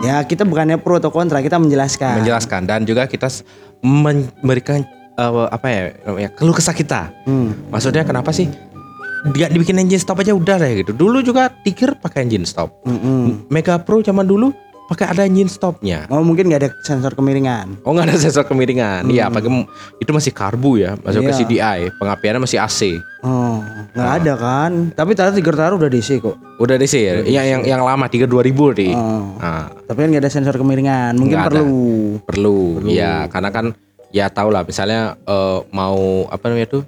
Ya 0.00 0.18
kita 0.24 0.42
bukannya 0.42 0.74
pro 0.74 0.96
atau 0.96 1.12
kontra, 1.12 1.38
kita 1.38 1.60
menjelaskan. 1.60 2.18
menjelaskan 2.18 2.64
dan 2.64 2.82
juga 2.82 3.04
kita 3.04 3.28
memberikan 3.84 4.80
eh, 5.12 5.46
apa 5.46 5.66
ya 5.68 5.80
namanya 6.02 6.30
keluh 6.32 6.54
kesah 6.54 6.72
kita 6.72 7.12
Hmm. 7.22 7.52
Maksudnya 7.68 8.02
kenapa 8.02 8.30
sih? 8.30 8.48
Dia 9.30 9.46
dibikin 9.46 9.76
engine 9.76 9.98
stop 9.98 10.18
aja 10.18 10.32
udah 10.32 10.56
deh 10.56 10.80
gitu. 10.80 10.92
Dulu 10.92 11.20
juga 11.20 11.52
Tiger 11.60 11.94
pakai 11.94 12.24
engine 12.24 12.44
stop. 12.44 12.72
Mm-mm. 12.82 13.46
Mega 13.48 13.76
Pro 13.76 14.00
zaman 14.00 14.24
dulu 14.24 14.48
pakai 14.86 15.06
ada 15.06 15.22
engine 15.22 15.46
stopnya. 15.46 16.08
Oh 16.08 16.18
mungkin 16.20 16.48
nggak 16.48 16.60
ada 16.60 16.70
sensor 16.82 17.12
kemiringan. 17.12 17.78
Oh 17.84 17.92
nggak 17.92 18.10
ada 18.10 18.16
sensor 18.26 18.42
kemiringan. 18.42 19.06
Iya, 19.06 19.28
pakai 19.28 19.46
itu 19.96 20.10
masih 20.10 20.32
karbu 20.32 20.70
ya, 20.76 20.98
masuk 20.98 21.22
ke 21.22 21.30
Iya. 21.30 21.38
CDI. 21.38 21.78
Pengapiannya 21.94 22.40
masih 22.42 22.58
AC. 22.58 22.80
Oh 23.22 23.62
nggak 23.94 24.10
ada 24.18 24.32
kan? 24.34 24.72
Tapi 24.90 25.14
ternyata 25.14 25.36
Tiger 25.36 25.54
Taru 25.54 25.74
udah 25.78 25.86
DC 25.86 26.18
kok. 26.18 26.34
Udah 26.58 26.74
sih, 26.82 27.02
ya. 27.02 27.22
yang 27.22 27.46
yang 27.46 27.62
yang 27.62 27.80
lama 27.80 28.08
3 28.08 28.26
2000 28.26 28.50
deh. 28.74 28.90
Oh. 28.90 29.36
Nah, 29.36 29.70
Tapi 29.86 29.98
kan 30.00 30.08
nggak 30.10 30.22
ada 30.26 30.32
sensor 30.32 30.56
kemiringan. 30.56 31.14
Mungkin 31.14 31.38
Nggak 31.38 31.46
ada. 31.50 31.60
perlu. 31.62 31.78
perlu. 32.26 32.58
Iya, 32.88 33.28
karena 33.28 33.50
kan 33.52 33.66
ya 34.10 34.26
tau 34.26 34.50
lah 34.50 34.66
misalnya 34.66 35.14
eh, 35.22 35.58
mau 35.70 36.26
apa 36.26 36.50
namanya 36.50 36.66
tuh 36.66 36.82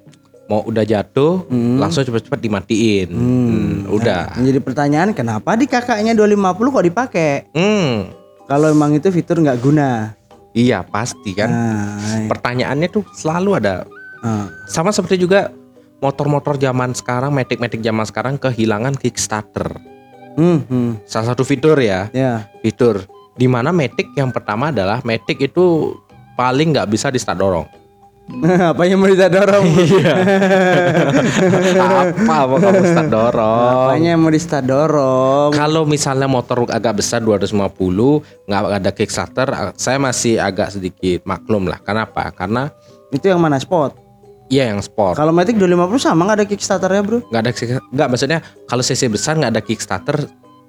mau 0.50 0.60
udah 0.66 0.84
jatuh 0.84 1.46
langsung 1.78 2.02
cepet-cepet 2.02 2.40
dimatiin. 2.42 3.08
Hmm, 3.12 3.72
udah. 3.88 4.36
Menjadi 4.36 4.60
pertanyaan 4.60 5.10
kenapa 5.14 5.54
di 5.54 5.66
kakaknya 5.70 6.12
250 6.12 6.74
kok 6.74 6.86
dipakai? 6.86 7.32
Hmm. 7.54 8.10
Kalau 8.46 8.68
emang 8.68 8.92
itu 8.92 9.08
fitur 9.08 9.38
nggak 9.40 9.58
guna. 9.62 10.12
Iya, 10.52 10.84
pasti 10.84 11.32
kan. 11.32 11.48
Nah, 11.48 12.28
pertanyaannya 12.28 12.88
tuh 12.92 13.06
selalu 13.16 13.56
ada 13.56 13.88
ah. 14.20 14.52
sama 14.68 14.92
seperti 14.92 15.16
juga 15.16 15.48
motor-motor 16.02 16.58
zaman 16.58 16.92
sekarang 16.92 17.30
matic-matic 17.32 17.80
zaman 17.80 18.04
sekarang 18.04 18.34
kehilangan 18.36 18.98
kickstarter 18.98 19.70
Hmm, 20.32 20.64
hmm. 20.64 21.04
salah 21.04 21.36
satu 21.36 21.44
fitur 21.44 21.76
ya 21.76 22.08
Ya. 22.16 22.48
fitur 22.64 23.04
di 23.36 23.44
mana 23.44 23.68
matic 23.68 24.08
yang 24.16 24.32
pertama 24.32 24.72
adalah 24.72 25.04
matic 25.04 25.36
itu 25.44 25.92
paling 26.40 26.72
nggak 26.72 26.88
bisa 26.88 27.12
di 27.12 27.20
start 27.20 27.36
dorong 27.36 27.68
Apanya 28.72 28.94
mau 28.96 29.08
kita 29.08 29.28
dorong? 29.28 29.64
Iya. 29.82 30.14
apa 32.22 32.48
mau 32.48 32.58
kamu 32.58 32.82
start 32.86 33.08
dorong? 33.12 33.72
Apanya 33.92 34.12
mau 34.16 34.30
di 34.32 34.40
start 34.40 34.64
dorong? 34.66 35.50
Kalau 35.52 35.82
misalnya 35.84 36.26
motor 36.26 36.64
agak 36.68 37.02
besar 37.02 37.20
250 37.20 37.52
nggak 38.48 38.60
ada 38.72 38.90
Kickstarter, 38.90 39.48
saya 39.76 39.98
masih 40.00 40.40
agak 40.40 40.72
sedikit 40.72 41.22
maklum 41.28 41.68
lah. 41.68 41.78
Kenapa? 41.82 42.32
Karena 42.32 42.72
Itu 43.12 43.28
yang 43.28 43.40
mana 43.44 43.60
spot? 43.60 43.92
iya 44.48 44.68
yang 44.68 44.84
sport. 44.84 45.16
Kalau 45.16 45.32
Matic 45.32 45.56
250 45.56 45.96
sama 45.96 46.28
nggak 46.28 46.38
ada 46.44 46.46
Kickstarternya 46.48 47.02
bro? 47.04 47.18
nggak 47.28 47.40
ada 47.40 47.52
nggak 47.88 48.08
maksudnya 48.12 48.38
kalau 48.68 48.84
cc 48.84 49.08
besar 49.08 49.40
nggak 49.40 49.52
ada 49.56 49.62
Kickstarter 49.64 50.16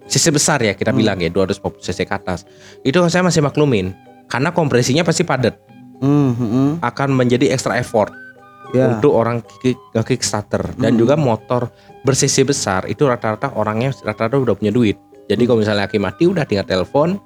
cc 0.08 0.25
besar 0.32 0.60
ya 0.63 0.72
kita 0.72 0.96
bilang 0.96 1.20
ya 1.20 1.27
250 1.27 1.84
cc 1.84 2.00
ke 2.08 2.15
atas 2.15 2.48
itu 2.88 2.96
saya 3.12 3.27
masih 3.27 3.43
maklumin 3.43 3.91
karena 4.32 4.55
kompresinya 4.55 5.03
pasti 5.03 5.27
padat 5.27 5.60
Hmm, 6.04 6.30
hmm, 6.30 6.50
hmm. 6.50 6.70
akan 6.82 7.10
menjadi 7.14 7.50
extra 7.50 7.80
effort 7.80 8.12
Ya. 8.70 8.90
untuk 8.90 9.14
orang 9.14 9.38
kick, 9.62 9.78
Kickstarter 9.94 10.74
dan 10.76 10.98
juga 10.98 11.14
motor 11.14 11.70
ber-cc 12.02 12.42
besar 12.44 12.90
itu 12.90 13.06
rata-rata 13.06 13.54
orangnya 13.54 13.94
rata-rata 13.96 14.34
udah 14.36 14.58
punya 14.58 14.70
duit 14.70 14.98
jadi 15.24 15.46
kalau 15.46 15.62
misalnya 15.62 15.86
Aki 15.86 16.02
mati 16.02 16.26
udah 16.26 16.42
tinggal 16.42 16.66
telepon 16.66 17.22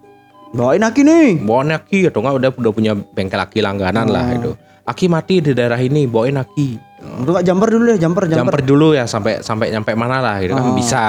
Bawain 0.48 0.84
Aki 0.84 1.02
nih. 1.02 1.30
bawain 1.40 1.72
Aki 1.72 2.08
atau 2.08 2.20
enggak 2.20 2.36
udah 2.36 2.50
udah 2.54 2.72
punya 2.72 2.92
bengkel 2.94 3.40
Aki 3.40 3.60
langganan 3.60 4.08
lah 4.08 4.28
itu 4.30 4.60
Aki 4.84 5.08
mati 5.08 5.40
di 5.40 5.52
daerah 5.52 5.76
ini 5.78 6.04
bawain 6.04 6.36
Aki 6.36 6.70
Untuk 7.16 7.32
nggak 7.32 7.46
jumper 7.46 7.70
dulu 7.72 7.86
ya, 7.88 7.98
jumper, 7.98 8.24
jumper. 8.26 8.40
jumper 8.44 8.60
dulu 8.62 8.88
ya 8.92 9.06
sampai 9.08 9.40
sampai 9.40 9.66
nyampe 9.70 9.92
mana 9.94 10.20
lah 10.20 10.36
gitu 10.40 10.52
kan 10.52 10.68
Oh. 10.68 10.76
bisa 10.76 11.04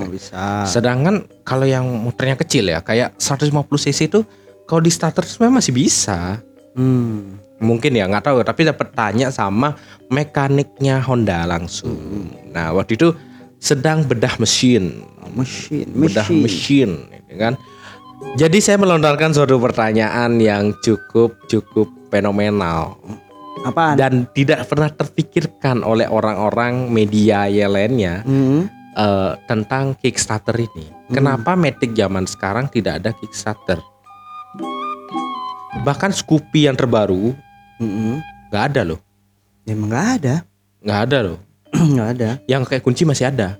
Oh, 0.00 0.08
bisa. 0.08 0.64
Sedangkan 0.64 1.14
kalau 1.40 1.68
yang 1.68 1.84
motornya 1.84 2.36
kecil 2.36 2.64
ya 2.66 2.80
kayak 2.80 3.12
150 3.16 3.52
cc 3.68 4.08
itu 4.08 4.20
kalau 4.64 4.80
di 4.80 4.88
starter 4.88 5.22
sebenarnya 5.22 5.60
masih 5.60 5.76
bisa. 5.76 6.40
Hmm. 6.74 7.38
Mungkin 7.58 7.94
ya 7.94 8.04
nggak 8.04 8.24
tahu 8.24 8.42
tapi 8.42 8.66
dapat 8.66 8.90
tanya 8.92 9.30
sama 9.30 9.78
mekaniknya 10.08 10.98
Honda 11.00 11.46
langsung. 11.46 11.96
Nah, 12.50 12.74
waktu 12.74 12.94
itu 12.94 13.14
sedang 13.56 14.04
bedah 14.04 14.36
mesin. 14.36 15.06
Mesin, 15.32 15.88
Bedah 15.90 16.26
mesin. 16.28 16.42
mesin 16.44 16.90
gitu 17.08 17.34
kan. 17.38 17.54
Jadi 18.34 18.58
saya 18.58 18.76
melontarkan 18.76 19.32
suatu 19.32 19.56
pertanyaan 19.56 20.36
yang 20.36 20.74
cukup 20.80 21.34
cukup 21.46 21.88
fenomenal 22.08 22.96
Apaan? 23.62 23.96
dan 23.96 24.12
tidak 24.32 24.66
pernah 24.66 24.88
terpikirkan 24.88 25.80
oleh 25.80 26.04
orang-orang 26.04 26.88
media 26.88 27.46
yang 27.46 27.72
lainnya 27.72 28.20
Hmm. 28.22 28.66
eh, 28.94 29.32
tentang 29.46 29.94
Kickstarter 29.94 30.54
ini. 30.54 30.86
Kenapa 31.08 31.54
Matic 31.54 31.92
zaman 31.92 32.24
sekarang 32.24 32.66
tidak 32.68 33.02
ada 33.02 33.10
Kickstarter? 33.12 33.82
Bahkan 35.80 36.10
Scoopy 36.12 36.64
yang 36.64 36.74
terbaru 36.74 37.34
Hmm. 37.74 38.22
nggak 38.48 38.64
ada 38.70 38.80
loh, 38.84 39.00
Emang 39.64 39.90
nggak 39.90 40.06
ada. 40.16 40.34
nggak 40.78 41.00
ada 41.02 41.18
loh. 41.24 41.38
Nggak 41.74 42.08
ada. 42.14 42.30
Yang 42.46 42.62
kayak 42.68 42.82
kunci 42.82 43.02
masih 43.02 43.26
ada, 43.26 43.58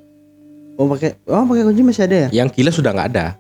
Oh 0.75 0.87
pakai, 0.87 1.19
oh 1.25 1.43
pakai 1.43 1.65
kunci 1.65 1.83
masih 1.83 2.03
ada 2.05 2.17
ya? 2.17 2.29
yang 2.33 2.47
gila 2.47 2.71
sudah 2.71 2.91
nggak 2.91 3.09
ada. 3.11 3.35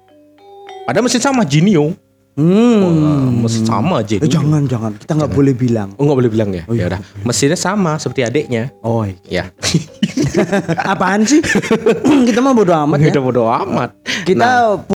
Padahal 0.82 1.02
mesin 1.02 1.18
sama 1.18 1.42
Genio, 1.42 1.94
Hmm. 2.34 3.38
mesin 3.38 3.62
sama 3.62 4.02
Eh, 4.02 4.18
Genio. 4.18 4.26
jangan 4.26 4.66
jangan 4.66 4.92
kita 4.96 5.12
nggak 5.14 5.30
boleh 5.30 5.54
bilang. 5.54 5.94
Oh 5.94 6.02
nggak 6.02 6.18
boleh 6.18 6.30
bilang 6.30 6.50
ya? 6.50 6.62
Oh, 6.64 6.74
ya 6.74 6.78
iya. 6.80 6.86
udah, 6.88 7.00
mesinnya 7.22 7.54
sama 7.56 7.94
seperti 7.96 8.22
adiknya. 8.22 8.74
Oh, 8.80 9.06
Ya, 9.24 9.54
apaan 10.92 11.22
sih? 11.22 11.38
kita 12.26 12.38
mah 12.38 12.50
bodo 12.50 12.74
amat 12.76 12.98
ya. 12.98 13.10
udah 13.10 13.22
bodo 13.22 13.42
amat. 13.46 13.94
Kita 14.24 14.42
Nah. 14.42 14.93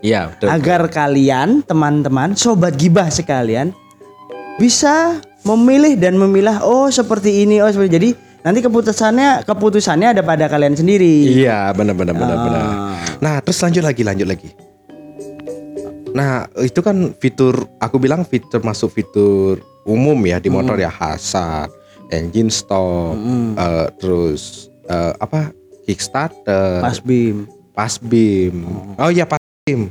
Iya 0.00 0.32
betul. 0.32 0.48
agar 0.48 0.82
kalian 0.88 1.60
teman-teman 1.60 2.32
sobat 2.32 2.72
gibah 2.74 3.12
sekalian 3.12 3.76
bisa 4.56 5.20
memilih 5.44 5.96
dan 5.96 6.16
memilah 6.16 6.64
oh 6.64 6.88
seperti 6.88 7.44
ini 7.44 7.60
oh 7.60 7.68
seperti 7.68 7.90
jadi 7.96 8.10
nanti 8.40 8.64
keputusannya 8.64 9.44
keputusannya 9.44 10.16
ada 10.16 10.22
pada 10.24 10.48
kalian 10.48 10.72
sendiri. 10.72 11.44
Iya 11.44 11.72
benar 11.76 11.92
benar 11.92 12.16
benar 12.16 12.36
benar. 12.40 12.64
Ah. 12.64 12.96
Nah, 13.20 13.34
terus 13.44 13.60
lanjut 13.60 13.84
lagi, 13.84 14.00
lanjut 14.00 14.28
lagi. 14.28 14.48
Nah, 16.16 16.48
itu 16.58 16.80
kan 16.80 17.12
fitur 17.20 17.68
aku 17.78 18.00
bilang 18.00 18.24
fitur 18.24 18.64
masuk 18.64 18.90
fitur 18.90 19.60
umum 19.84 20.16
ya 20.24 20.40
di 20.40 20.48
motor 20.48 20.80
ya 20.80 20.88
Hazard, 20.88 21.70
engine 22.08 22.48
stop, 22.48 23.14
Mm. 23.14 23.54
eh, 23.60 23.86
terus 24.00 24.72
eh, 24.88 25.12
apa 25.20 25.52
Kickstarter, 25.84 26.80
Pas 26.80 26.98
bim. 27.00 27.44
Pasbim. 27.76 28.66
Oh 28.98 29.08
iya 29.66 29.76
Pasbim. 29.76 29.82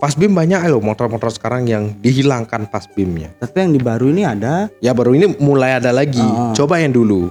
Pasbim 0.00 0.32
banyak 0.32 0.64
loh 0.72 0.80
motor-motor 0.80 1.28
sekarang 1.28 1.68
yang 1.68 1.92
dihilangkan 2.00 2.64
Pasbimnya. 2.72 3.36
Tapi 3.36 3.68
yang 3.68 3.72
di 3.76 3.80
baru 3.80 4.08
ini 4.08 4.24
ada. 4.24 4.72
Ya 4.80 4.96
baru 4.96 5.12
ini 5.12 5.36
mulai 5.36 5.76
ada 5.76 5.92
lagi. 5.92 6.24
Ah. 6.24 6.56
Coba 6.56 6.80
yang 6.80 6.96
dulu. 6.96 7.28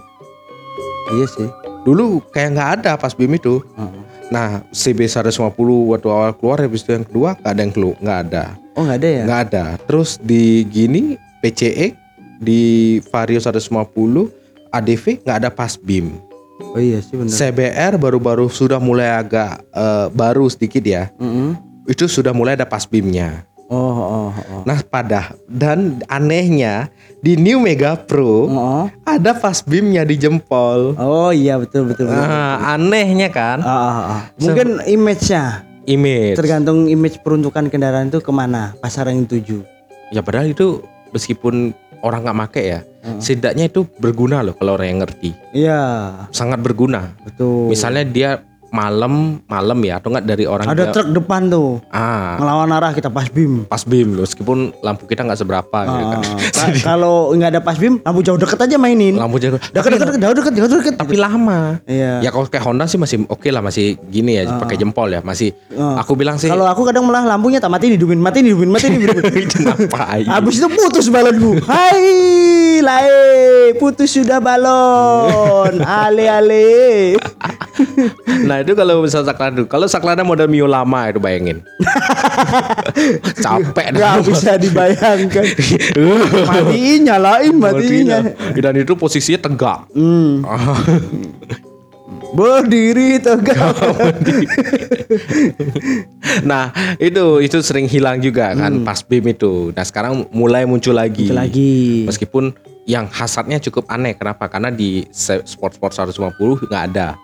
Iya 1.17 1.25
sih. 1.25 1.49
Dulu 1.81 2.21
kayak 2.29 2.49
nggak 2.53 2.69
ada 2.79 2.91
Pasbim 2.93 3.33
itu. 3.33 3.65
Ah. 3.73 3.89
Nah, 4.29 4.61
CB 4.69 5.09
150 5.09 5.33
waktu 5.89 6.07
awal 6.13 6.37
keluar 6.37 6.61
habis 6.61 6.85
itu 6.85 6.93
yang 6.93 7.01
kedua 7.01 7.33
nggak 7.41 7.49
ada 7.57 7.61
yang 7.65 7.73
keluar, 7.73 7.95
nggak 7.97 8.19
ada. 8.29 8.43
Oh 8.77 8.85
nggak 8.85 8.99
ada 9.01 9.09
ya? 9.09 9.23
nggak 9.25 9.41
ada. 9.49 9.65
Terus 9.89 10.09
di 10.21 10.61
gini 10.69 11.17
PCX 11.41 11.91
di 12.37 12.61
Vario 13.09 13.41
150 13.41 13.89
ADV 14.69 15.03
nggak 15.25 15.37
ada 15.41 15.49
pas 15.49 15.73
beam. 15.73 16.21
Oh 16.61 16.77
iya 16.77 17.01
sih 17.01 17.17
benar. 17.17 17.33
CBR 17.33 17.97
baru-baru 17.97 18.45
sudah 18.45 18.77
mulai 18.77 19.09
agak 19.09 19.65
eh, 19.73 20.07
baru 20.13 20.45
sedikit 20.45 20.85
ya. 20.85 21.09
Mm-mm. 21.17 21.68
Itu 21.89 22.05
sudah 22.05 22.31
mulai 22.31 22.53
ada 22.53 22.63
pas 22.63 22.85
beamnya. 22.85 23.49
Oh 23.65 23.77
oh 23.93 24.29
oh. 24.33 24.61
Nah 24.63 24.81
pada 24.81 25.33
dan 25.45 26.01
anehnya 26.05 26.89
di 27.19 27.33
New 27.33 27.57
Mega 27.59 27.93
Pro 27.93 28.45
Oh, 28.45 28.85
ada 29.03 29.33
pas 29.35 29.61
beamnya 29.61 30.01
di 30.01 30.15
jempol. 30.15 30.93
oh 30.95 31.29
iya 31.29 31.57
betul 31.57 31.85
betul. 31.85 32.05
betul. 32.05 32.17
Nah, 32.17 32.73
anehnya 32.73 33.29
kan 33.29 33.61
Ah, 33.61 33.69
ah, 33.69 33.97
ah. 34.01 34.21
Mungkin 34.37 34.81
image-nya 34.83 35.65
image. 35.85 36.33
tergantung 36.35 36.85
image 36.85 37.21
peruntukan 37.21 37.67
kendaraan 37.67 38.09
itu 38.09 38.17
ke 38.17 38.29
mana 38.29 38.73
pasaran 38.77 39.13
yang 39.15 39.25
tuju. 39.25 39.61
Ya 40.09 40.21
padahal 40.21 40.49
itu 40.49 40.81
meskipun 41.09 41.73
orang 42.01 42.21
nggak 42.23 42.37
make 42.39 42.63
ya, 42.63 42.81
Hmm. 42.99 43.21
setidaknya 43.21 43.69
itu 43.69 43.85
berguna 43.95 44.41
loh 44.41 44.51
kalau 44.53 44.75
orang 44.75 44.89
yang 44.89 44.99
ngerti. 44.99 45.31
Iya 45.51 45.81
Sangat 46.31 46.57
berguna. 46.59 47.13
betul. 47.21 47.69
Misalnya 47.69 48.03
dia 48.03 48.29
malam 48.69 49.13
malam 49.45 49.79
ya 49.79 49.97
atau 49.97 50.09
enggak 50.09 50.25
dari 50.25 50.45
orang 50.45 50.65
ada 50.65 50.77
dia- 50.79 50.91
truk 50.91 51.09
depan 51.11 51.47
tuh 51.47 51.81
ah 51.89 52.37
ngelawan 52.37 52.69
arah 52.71 52.91
kita 52.91 53.07
pas 53.07 53.25
bim. 53.25 53.63
pas 53.63 53.81
bim 53.81 54.09
loh 54.11 54.23
meskipun 54.23 54.57
lampu 54.79 55.03
kita 55.05 55.21
nggak 55.21 55.37
seberapa 55.37 55.77
gitu 55.83 56.05
kan. 56.07 56.21
Ah, 56.21 56.37
ka- 56.65 56.83
kalau 56.85 57.15
nggak 57.31 57.49
ada 57.49 57.61
pas 57.61 57.73
bim, 57.73 57.97
lampu 57.99 58.21
jauh 58.21 58.37
deket 58.37 58.59
aja 58.59 58.75
mainin. 58.75 59.15
lampu 59.15 59.37
jago 59.37 59.57
Deket 59.65 59.89
deket 59.95 60.17
jauh 60.17 60.33
deket 60.33 60.53
jauh 60.55 60.69
deket. 60.71 60.93
tapi 60.95 61.15
lama 61.15 61.81
Iya. 61.83 62.21
ya 62.21 62.29
kalau 62.29 62.45
kayak 62.45 62.63
Honda 62.63 62.85
sih 62.85 62.95
masih 62.95 63.25
oke 63.25 63.47
lah 63.47 63.59
masih 63.59 63.97
gini 64.03 64.35
ya 64.35 64.55
pakai 64.55 64.75
jempol 64.75 65.07
ya 65.07 65.21
masih 65.21 65.51
Ah. 65.71 65.99
aku 65.99 66.13
bilang 66.13 66.35
sih 66.35 66.47
Kalau 66.47 66.65
aku 66.65 66.83
kadang 66.83 67.03
malah 67.03 67.25
lampunya 67.27 67.57
tak 67.57 67.69
mati 67.69 67.89
dihidupin, 67.89 68.17
mati 68.17 68.39
dihidupin, 68.39 68.69
mati 68.69 68.87
dihidupin. 68.87 69.45
ngapain 69.59 70.25
Abis 70.35 70.57
itu 70.57 70.67
putus 70.67 71.07
balonku. 71.07 71.57
Hai, 71.63 72.05
lae, 72.79 73.17
putus 73.75 74.09
sudah 74.11 74.37
balon. 74.39 75.81
Ale 75.99 76.25
ale. 76.27 77.17
Nah 78.47 78.61
itu 78.61 78.73
kalau 78.77 79.03
misal 79.03 79.21
Saklada 79.25 79.63
kalau 79.65 79.85
Saklada 79.89 80.23
model 80.23 80.47
Mio 80.47 80.65
lama 80.65 81.09
itu 81.09 81.19
bayangin. 81.21 81.61
Capek 83.43 83.95
Gak 83.95 84.17
bisa 84.25 84.55
dibayangkan. 84.55 85.45
matiin, 86.49 86.99
nyalain, 87.07 87.53
matiin. 87.55 88.07
dan 88.59 88.73
itu 88.75 88.93
posisinya 88.95 89.39
tegak. 89.49 89.79
Hmm. 89.93 90.43
Berdiri 92.29 93.17
tegak. 93.17 93.57
nah 96.49 96.69
itu 97.01 97.41
itu 97.41 97.57
sering 97.65 97.89
hilang 97.89 98.21
juga 98.21 98.53
kan 98.53 98.85
pas 98.85 99.01
bim 99.01 99.25
itu. 99.25 99.73
Nah 99.73 99.85
sekarang 99.85 100.29
mulai 100.29 100.65
muncul 100.69 100.93
lagi. 100.93 101.29
Itu 101.29 101.35
lagi. 101.35 102.05
meskipun 102.05 102.53
yang 102.85 103.09
hasadnya 103.09 103.57
cukup 103.61 103.89
aneh. 103.89 104.13
Kenapa? 104.17 104.49
Karena 104.49 104.69
di 104.69 105.05
sport 105.13 105.77
sport 105.77 105.93
150 105.93 106.69
nggak 106.69 106.83
ada 106.93 107.17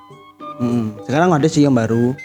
Mm, 0.58 1.04
Sekarang 1.04 1.30
ada 1.32 1.46
sih 1.46 1.62
yang 1.62 1.72
baru. 1.72 2.16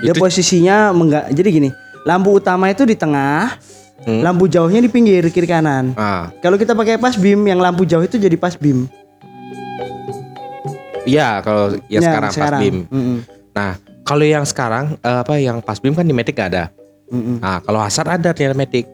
Dia 0.00 0.10
Itu- 0.10 0.20
posisinya 0.20 0.90
mengga- 0.90 1.28
jadi 1.28 1.48
gini, 1.50 1.70
lampu 2.02 2.30
utama 2.32 2.66
itu 2.66 2.82
di 2.82 2.94
tengah, 2.94 3.54
Hmm. 4.00 4.20
lampu 4.20 4.46
jauhnya 4.46 4.78
di 4.78 4.86
pinggir 4.86 5.26
kiri 5.28 5.44
kanan. 5.44 5.94
ah 5.94 6.28
Kalau 6.38 6.54
kita 6.54 6.72
pakai 6.72 6.96
pas 6.96 7.14
bim, 7.14 7.40
yang 7.40 7.58
lampu 7.58 7.82
jauh 7.82 8.02
itu 8.02 8.14
jadi 8.16 8.34
pas 8.34 8.54
bim. 8.54 8.86
iya 11.04 11.40
kalau 11.40 11.76
ya, 11.86 12.00
sekarang, 12.00 12.32
pas 12.32 12.52
bim 12.56 12.76
Mm-mm. 12.88 13.18
nah 13.52 13.76
kalau 14.02 14.24
yang 14.24 14.40
sekarang 14.42 14.96
eh, 14.98 15.18
apa 15.20 15.36
yang 15.36 15.60
pas 15.60 15.76
bim 15.76 15.92
kan 15.92 16.00
di 16.00 16.16
Matic 16.16 16.32
nggak 16.32 16.48
ada 16.48 16.64
Mm-mm. 17.10 17.40
nah 17.40 17.60
kalau 17.60 17.76
hasad 17.78 18.08
ada 18.08 18.32
di 18.32 18.44
Matic 18.50 18.86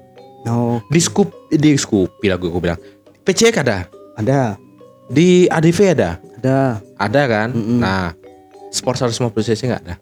Oh, 0.43 0.83
di 0.89 0.99
scoop 0.99 1.29
di 1.49 1.77
scoop 1.77 2.17
bilang 2.19 2.41
gue 2.41 2.51
bilang 2.51 2.81
PCX 3.23 3.61
ada 3.61 3.85
ada, 4.17 4.57
di 5.07 5.45
ADV 5.47 5.79
ada 5.93 6.11
ada. 6.35 6.59
ada 6.99 7.23
kan 7.29 7.49
Mm-mm. 7.53 7.79
nah 7.79 8.11
sport 8.71 8.97
150 8.99 9.31
cc 9.45 9.61
nggak 9.67 9.83
ada 9.85 9.97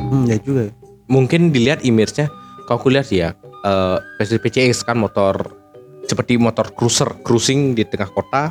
Hmm, 0.00 0.26
ya 0.26 0.42
juga. 0.42 0.74
mungkin 1.06 1.54
dilihat 1.54 1.82
image-nya 1.82 2.26
kalau 2.64 2.82
aku 2.82 2.90
lihat 2.90 3.06
ya 3.10 3.30
eh, 3.62 3.98
PCX 4.18 4.82
kan 4.82 4.98
motor 4.98 5.54
seperti 6.02 6.34
motor 6.34 6.74
cruiser 6.74 7.06
cruising 7.22 7.74
di 7.74 7.86
tengah 7.86 8.10
kota 8.10 8.50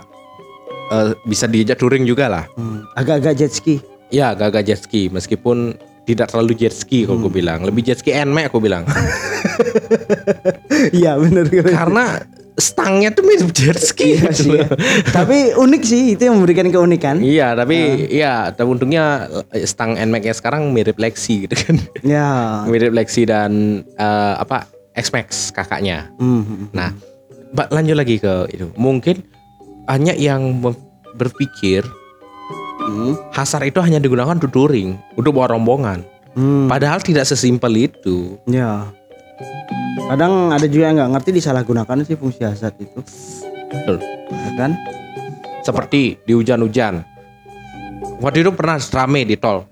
eh, 0.87 1.11
bisa 1.23 1.45
diajak 1.45 1.75
touring 1.75 2.07
juga 2.07 2.31
lah. 2.31 2.45
Hmm, 2.55 2.87
agak-agak 2.95 3.33
jet 3.35 3.51
ski. 3.51 3.75
Ya 4.07 4.31
agak-agak 4.31 4.63
jet 4.65 4.79
ski 4.79 5.11
meskipun 5.11 5.75
tidak 6.07 6.31
terlalu 6.31 6.55
jet 6.55 6.71
ski 6.71 7.03
kalau 7.03 7.27
gue 7.27 7.33
bilang 7.37 7.61
lebih 7.61 7.83
jet 7.83 7.99
ski 7.99 8.15
NMAX 8.15 8.49
aku 8.49 8.57
bilang 8.57 8.87
Iya 10.95 11.19
benar 11.19 11.45
karena 11.51 12.05
stangnya 12.59 13.09
tuh 13.09 13.23
mirip 13.25 13.49
jet 13.55 13.79
ski 13.79 14.19
Iya 14.19 14.29
gitu 14.29 14.43
sih. 14.45 14.51
ya. 14.59 14.67
Tapi 15.09 15.57
unik 15.57 15.83
sih 15.83 16.01
itu 16.13 16.21
yang 16.27 16.37
memberikan 16.37 16.67
keunikan. 16.69 17.23
Iya, 17.23 17.55
tapi 17.55 18.07
ya, 18.11 18.51
tapi 18.51 18.67
untungnya 18.69 19.25
eh, 19.51 19.65
stang 19.65 19.95
NMAX 19.95 20.23
-nya 20.23 20.33
sekarang 20.35 20.69
mirip 20.69 20.99
Lexi 20.99 21.47
gitu 21.47 21.55
kan. 21.55 21.75
Ya. 22.03 22.29
mirip 22.71 22.91
Lexi 22.93 23.25
dan 23.25 23.81
eh, 23.95 24.33
apa 24.37 24.67
X-Max 24.93 25.55
kakaknya. 25.55 26.11
Hmm. 26.19 26.69
Nah, 26.75 26.91
Mbak 27.55 27.67
lanjut 27.71 27.95
lagi 27.97 28.15
ke 28.19 28.33
itu. 28.53 28.67
Mungkin 28.75 29.23
hanya 29.89 30.13
yang 30.13 30.61
berpikir 31.17 31.81
Hmm. 32.79 33.13
hasar 33.35 33.61
itu 33.67 33.83
hanya 33.83 33.99
digunakan 33.99 34.33
untuk 34.39 34.55
touring, 34.55 34.95
untuk 35.13 35.35
bawa 35.35 35.53
rombongan. 35.53 35.99
Hmm. 36.33 36.71
Padahal 36.71 37.03
tidak 37.03 37.27
sesimpel 37.27 37.91
itu. 37.91 38.39
Ya. 38.47 38.87
Kadang 40.09 40.49
ada 40.49 40.65
juga 40.65 40.89
yang 40.89 40.97
nggak 40.97 41.11
ngerti 41.17 41.29
disalahgunakan 41.37 41.97
sih 42.01 42.17
fungsi 42.17 42.41
hasad 42.41 42.73
itu, 42.81 42.99
Betul. 43.69 43.97
ya 44.31 44.51
kan? 44.57 44.71
Seperti 45.61 46.17
di 46.23 46.33
hujan-hujan. 46.33 47.05
Waktu 48.19 48.41
itu 48.41 48.51
pernah 48.51 48.79
rame 48.79 49.23
di 49.23 49.37
tol. 49.37 49.63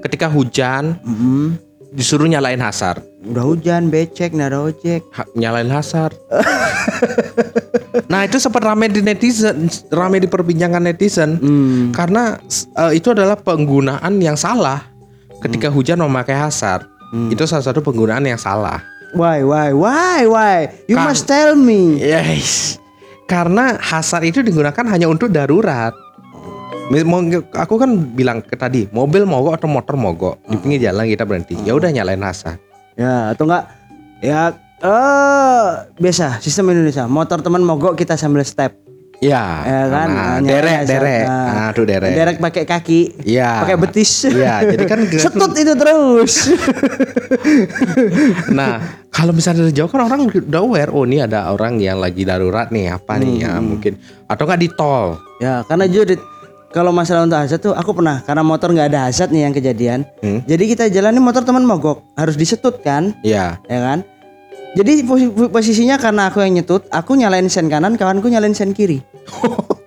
Ketika 0.00 0.26
hujan 0.26 0.98
Hmm. 1.00 1.56
disuruh 1.92 2.26
nyalain 2.26 2.58
hasar. 2.58 2.98
Udah 3.24 3.44
hujan, 3.44 3.88
becek, 3.88 4.32
nggak 4.32 4.50
ada 4.50 4.60
ojek. 4.62 5.00
Ha- 5.14 5.30
nyalain 5.32 5.70
hasar. 5.70 6.12
nah 8.10 8.26
itu 8.26 8.36
sempat 8.36 8.64
rame 8.64 8.90
di 8.90 9.00
netizen, 9.00 9.68
rame 9.88 10.18
di 10.18 10.28
perbincangan 10.28 10.82
netizen 10.82 11.38
Hmm. 11.38 11.84
karena 11.92 12.36
eh, 12.74 12.92
itu 12.98 13.12
adalah 13.12 13.36
penggunaan 13.36 14.18
yang 14.18 14.34
salah 14.34 14.82
ketika 15.40 15.68
hujan 15.68 16.00
memakai 16.00 16.34
hasar. 16.34 16.84
Hmm. 17.12 17.30
Itu 17.30 17.46
salah 17.46 17.62
satu 17.62 17.78
penggunaan 17.78 18.24
yang 18.24 18.40
salah. 18.40 18.82
Why, 19.14 19.46
why, 19.46 19.70
why, 19.70 20.26
why? 20.26 20.56
You 20.90 20.98
Kan- 20.98 21.06
must 21.06 21.30
tell 21.30 21.54
me. 21.54 22.02
Yes. 22.02 22.82
Karena 23.24 23.78
hasar 23.80 24.20
itu 24.26 24.42
digunakan 24.42 24.84
hanya 24.90 25.08
untuk 25.08 25.30
darurat. 25.30 25.94
Aku 27.56 27.80
kan 27.80 27.96
bilang 28.12 28.44
ke 28.44 28.52
tadi, 28.60 28.84
mobil 28.92 29.24
mogok 29.24 29.56
atau 29.56 29.64
motor 29.70 29.96
mogok 29.96 30.36
di 30.44 30.60
pinggir 30.60 30.90
jalan 30.90 31.08
kita 31.08 31.24
berhenti. 31.24 31.56
Ya 31.64 31.72
udah 31.72 31.88
nyalain 31.88 32.20
hasar. 32.20 32.60
Ya, 32.92 33.32
atau 33.32 33.48
enggak? 33.48 33.64
Ya, 34.20 34.52
eh 34.84 35.68
biasa 35.96 36.44
sistem 36.44 36.76
Indonesia. 36.76 37.08
Motor 37.08 37.40
teman 37.40 37.64
mogok 37.64 37.96
kita 37.96 38.20
sambil 38.20 38.44
step. 38.44 38.83
Ya, 39.24 39.64
Ya 39.64 39.80
kan? 39.88 40.06
Nah, 40.06 40.36
derek, 40.38 40.84
derek. 40.84 41.24
Nah, 41.24 41.48
Nah, 41.48 41.68
tuh 41.72 41.84
derek. 41.84 42.12
Derek 42.12 42.36
pakai 42.38 42.62
kaki. 42.62 43.00
Iya. 43.24 43.64
Pakai 43.64 43.76
betis. 43.80 44.28
Iya, 44.28 44.60
jadi 44.68 44.84
kan 44.84 45.00
Setut 45.24 45.52
itu 45.56 45.72
terus. 45.72 46.34
Nah, 48.50 48.80
kalau 49.08 49.32
misalnya 49.32 49.64
dari 49.64 49.74
jauh 49.74 49.88
kan 49.88 50.04
orang 50.04 50.28
udah 50.28 50.60
aware, 50.60 50.90
oh 50.90 51.04
ini 51.04 51.20
ada 51.20 51.50
orang 51.50 51.78
yang 51.78 51.98
lagi 51.98 52.22
darurat 52.22 52.68
nih, 52.68 52.92
apa 52.92 53.16
nih 53.16 53.42
ya 53.42 53.52
Hmm. 53.54 53.64
mungkin 53.74 53.92
atau 54.26 54.44
nggak 54.44 54.60
di 54.60 54.68
tol. 54.70 55.16
ya, 55.38 55.62
karena 55.64 55.84
jujur 55.84 56.16
kalau 56.70 56.90
masalah 56.90 57.22
untuk 57.22 57.38
hasad 57.38 57.60
tuh 57.60 57.70
aku 57.70 57.94
pernah 57.94 58.18
karena 58.22 58.42
motor 58.42 58.70
nggak 58.70 58.88
ada 58.90 59.00
hasad 59.06 59.30
nih 59.30 59.46
yang 59.46 59.54
kejadian. 59.54 60.00
Hmm. 60.20 60.42
Jadi 60.44 60.64
kita 60.68 60.84
jalanin 60.88 61.22
motor 61.22 61.42
teman 61.42 61.62
mogok, 61.62 62.02
harus 62.14 62.34
disetut 62.34 62.82
kan? 62.82 63.14
Ya, 63.22 63.58
ya 63.66 63.78
kan? 63.80 63.98
Jadi 64.74 65.02
posi- 65.02 65.30
posisinya 65.30 65.96
karena 65.96 66.28
aku 66.28 66.40
yang 66.40 66.54
nyetut, 66.54 66.90
aku 66.90 67.14
nyalain 67.14 67.46
sen 67.46 67.66
kanan, 67.66 67.94
kawanku 67.94 68.26
nyalain 68.26 68.52
sen 68.52 68.70
kiri. 68.70 68.98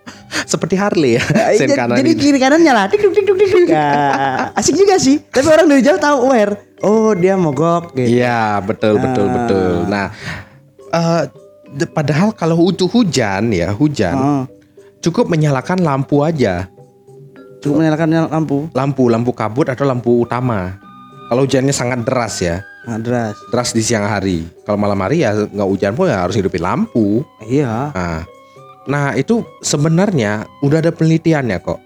seperti 0.47 0.75
Harley 0.75 1.19
ya, 1.19 1.23
sen 1.53 1.67
Jadi- 1.67 1.75
kanan 1.75 1.95
jadi 1.97 2.11
ini. 2.11 2.19
kiri 2.19 2.37
kanan 2.37 2.61
nyala, 2.61 2.87
dik 2.87 2.99
dik 2.99 3.11
dik 3.13 3.25
dik 3.27 3.49
dik. 3.51 3.67
Ya, 3.67 3.91
asik 4.59 4.75
juga 4.75 4.95
sih. 4.95 5.19
Tapi 5.19 5.43
orang 5.43 5.67
dari 5.67 5.81
jauh 5.81 5.97
tahu 5.97 6.17
aware. 6.23 6.53
Oh 6.79 7.11
dia 7.11 7.35
mogok 7.35 7.91
gitu. 7.91 8.07
Iya, 8.15 8.61
betul 8.61 8.95
betul 8.95 9.27
Ah. 9.27 9.33
betul. 9.33 9.71
Nah, 9.87 10.05
de- 11.67 11.89
padahal 11.89 12.31
kalau 12.31 12.63
untuk 12.63 12.87
hujan 12.87 13.51
ya 13.51 13.71
hujan 13.71 14.15
Oh, 14.15 14.43
cukup 14.99 15.27
menyalakan 15.27 15.81
lampu 15.81 16.21
aja, 16.21 16.69
cukup 17.59 17.81
menyalakan 17.81 18.29
lampu. 18.29 18.57
lampu 18.71 19.03
lampu 19.09 19.31
kabut 19.33 19.67
atau 19.67 19.83
lampu 19.83 20.23
utama. 20.23 20.79
Kalau 21.27 21.43
hujannya 21.43 21.75
sangat 21.75 22.07
deras 22.07 22.39
ya, 22.39 22.63
Nah, 22.87 22.95
deras. 23.03 23.35
deras 23.51 23.75
di 23.75 23.83
siang 23.83 24.07
hari. 24.07 24.47
Kalau 24.63 24.79
malam 24.79 24.95
hari 25.03 25.19
ya 25.19 25.35
nggak 25.35 25.67
hujan 25.67 25.91
pun 25.91 26.07
ya 26.07 26.23
harus 26.23 26.39
hidupin 26.39 26.63
lampu. 26.63 27.19
Iya. 27.43 27.91
Nah, 27.91 28.23
nah 28.87 29.05
itu 29.11 29.43
sebenarnya 29.59 30.47
udah 30.63 30.79
ada 30.79 30.95
penelitiannya 30.95 31.59
kok. 31.59 31.83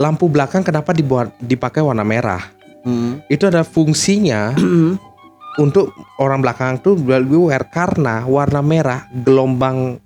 Lampu 0.00 0.32
belakang 0.32 0.64
kenapa 0.64 0.96
dibuat 0.96 1.36
dipakai 1.36 1.84
warna 1.84 2.00
merah? 2.00 2.40
Hmm. 2.80 3.20
Itu 3.28 3.44
ada 3.44 3.60
fungsinya 3.60 4.56
untuk 5.64 5.92
orang 6.16 6.40
belakang 6.40 6.80
tuh 6.80 6.96
lebih 6.96 7.44
aware 7.44 7.68
karena 7.68 8.24
warna 8.24 8.64
merah 8.64 9.04
gelombang 9.12 10.00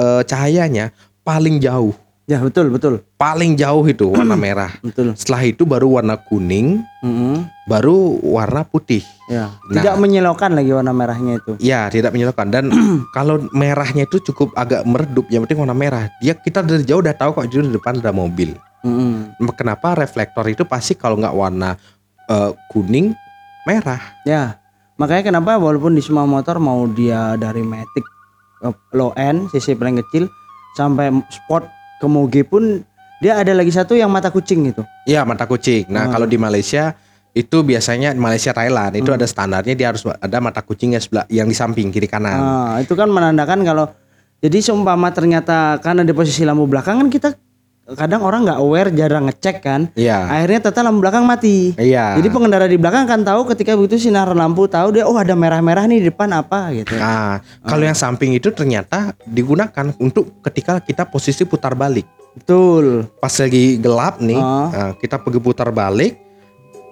eh, 0.00 0.22
cahayanya 0.24 0.96
paling 1.20 1.60
jauh, 1.60 1.92
ya 2.28 2.44
betul 2.44 2.68
betul 2.68 3.00
paling 3.16 3.56
jauh 3.56 3.82
itu 3.88 4.06
warna 4.12 4.36
merah. 4.46 4.70
betul. 4.84 5.16
Setelah 5.16 5.42
itu 5.48 5.64
baru 5.64 5.98
warna 5.98 6.20
kuning, 6.20 6.84
Mm-mm. 7.02 7.48
baru 7.66 8.20
warna 8.22 8.62
putih. 8.62 9.02
Ya. 9.26 9.48
Nah. 9.72 9.80
Tidak 9.80 9.96
menyilaukan 9.98 10.52
lagi 10.54 10.70
warna 10.70 10.92
merahnya 10.94 11.40
itu. 11.42 11.58
Ya, 11.58 11.88
tidak 11.88 12.12
menyilaukan 12.14 12.48
dan 12.52 12.64
kalau 13.16 13.42
merahnya 13.50 14.04
itu 14.06 14.20
cukup 14.30 14.52
agak 14.54 14.86
meredup, 14.86 15.26
yang 15.32 15.42
penting 15.48 15.64
warna 15.64 15.74
merah. 15.74 16.06
Dia 16.22 16.36
kita 16.36 16.62
dari 16.62 16.84
jauh 16.86 17.00
udah 17.02 17.16
tahu 17.16 17.32
kok 17.34 17.50
itu 17.50 17.64
di 17.64 17.72
depan 17.74 17.98
ada 17.98 18.14
mobil. 18.14 18.54
Mm-mm. 18.86 19.34
Kenapa 19.58 19.98
reflektor 19.98 20.46
itu 20.46 20.62
pasti 20.62 20.94
kalau 20.94 21.18
nggak 21.18 21.34
warna 21.34 21.74
eh, 22.30 22.52
kuning, 22.70 23.16
merah. 23.66 23.98
Ya. 24.22 24.60
Makanya 24.98 25.30
kenapa 25.30 25.58
walaupun 25.58 25.94
di 25.94 26.02
semua 26.02 26.26
motor 26.26 26.58
mau 26.58 26.86
dia 26.90 27.34
dari 27.34 27.64
Matic 27.66 28.06
eh, 28.62 28.74
low 28.94 29.10
end 29.18 29.50
CC 29.50 29.74
paling 29.74 29.98
kecil 30.06 30.30
sampai 30.76 31.10
sport 31.32 31.66
ke 31.98 32.06
Moge 32.06 32.42
pun 32.46 32.82
dia 33.18 33.34
ada 33.34 33.50
lagi 33.50 33.74
satu 33.74 33.98
yang 33.98 34.08
mata 34.08 34.30
kucing 34.30 34.70
itu. 34.70 34.82
Iya, 35.04 35.26
mata 35.26 35.44
kucing. 35.44 35.90
Nah, 35.90 36.06
Hmm. 36.06 36.12
kalau 36.14 36.26
di 36.30 36.38
Malaysia 36.38 36.94
itu 37.34 37.62
biasanya 37.62 38.14
Malaysia 38.14 38.50
Thailand 38.50 38.98
itu 38.98 39.10
ada 39.14 39.26
standarnya 39.26 39.74
dia 39.74 39.90
harus 39.94 40.02
ada 40.06 40.38
mata 40.38 40.62
kucingnya 40.62 40.98
sebelah 40.98 41.26
yang 41.30 41.46
di 41.46 41.54
samping 41.54 41.90
kiri 41.90 42.06
kanan. 42.06 42.38
Nah, 42.38 42.74
itu 42.82 42.94
kan 42.94 43.06
menandakan 43.10 43.62
kalau 43.62 43.90
jadi 44.38 44.58
seumpama 44.62 45.10
ternyata 45.10 45.78
karena 45.82 46.06
di 46.06 46.14
posisi 46.14 46.46
lampu 46.46 46.66
belakang 46.66 47.02
kan 47.02 47.08
kita 47.10 47.28
kadang 47.96 48.20
orang 48.20 48.44
nggak 48.44 48.60
aware 48.60 48.90
jarang 48.92 49.24
ngecek 49.30 49.56
kan. 49.64 49.88
Iya. 49.96 50.28
Akhirnya 50.28 50.60
ternyata 50.68 50.80
lampu 50.84 51.00
belakang 51.00 51.24
mati. 51.24 51.72
Iya. 51.80 52.20
Jadi 52.20 52.28
pengendara 52.28 52.66
di 52.68 52.76
belakang 52.76 53.08
kan 53.08 53.20
tahu 53.24 53.48
ketika 53.54 53.72
begitu 53.78 54.10
sinar 54.10 54.28
lampu 54.36 54.68
tahu 54.68 54.92
dia 55.00 55.08
oh 55.08 55.16
ada 55.16 55.32
merah-merah 55.32 55.88
nih 55.88 56.04
di 56.04 56.06
depan 56.12 56.28
apa 56.36 56.74
gitu. 56.76 56.92
Nah, 57.00 57.40
kalau 57.64 57.84
yang 57.88 57.96
samping 57.96 58.36
itu 58.36 58.52
ternyata 58.52 59.16
digunakan 59.24 59.94
untuk 59.96 60.42
ketika 60.44 60.84
kita 60.84 61.08
posisi 61.08 61.48
putar 61.48 61.72
balik. 61.72 62.04
Betul. 62.36 63.08
Pas 63.18 63.32
lagi 63.32 63.80
gelap 63.80 64.20
nih, 64.20 64.36
Ah. 64.38 64.68
nah, 64.68 64.90
kita 64.94 65.16
pergi 65.18 65.40
putar 65.40 65.72
balik 65.72 66.20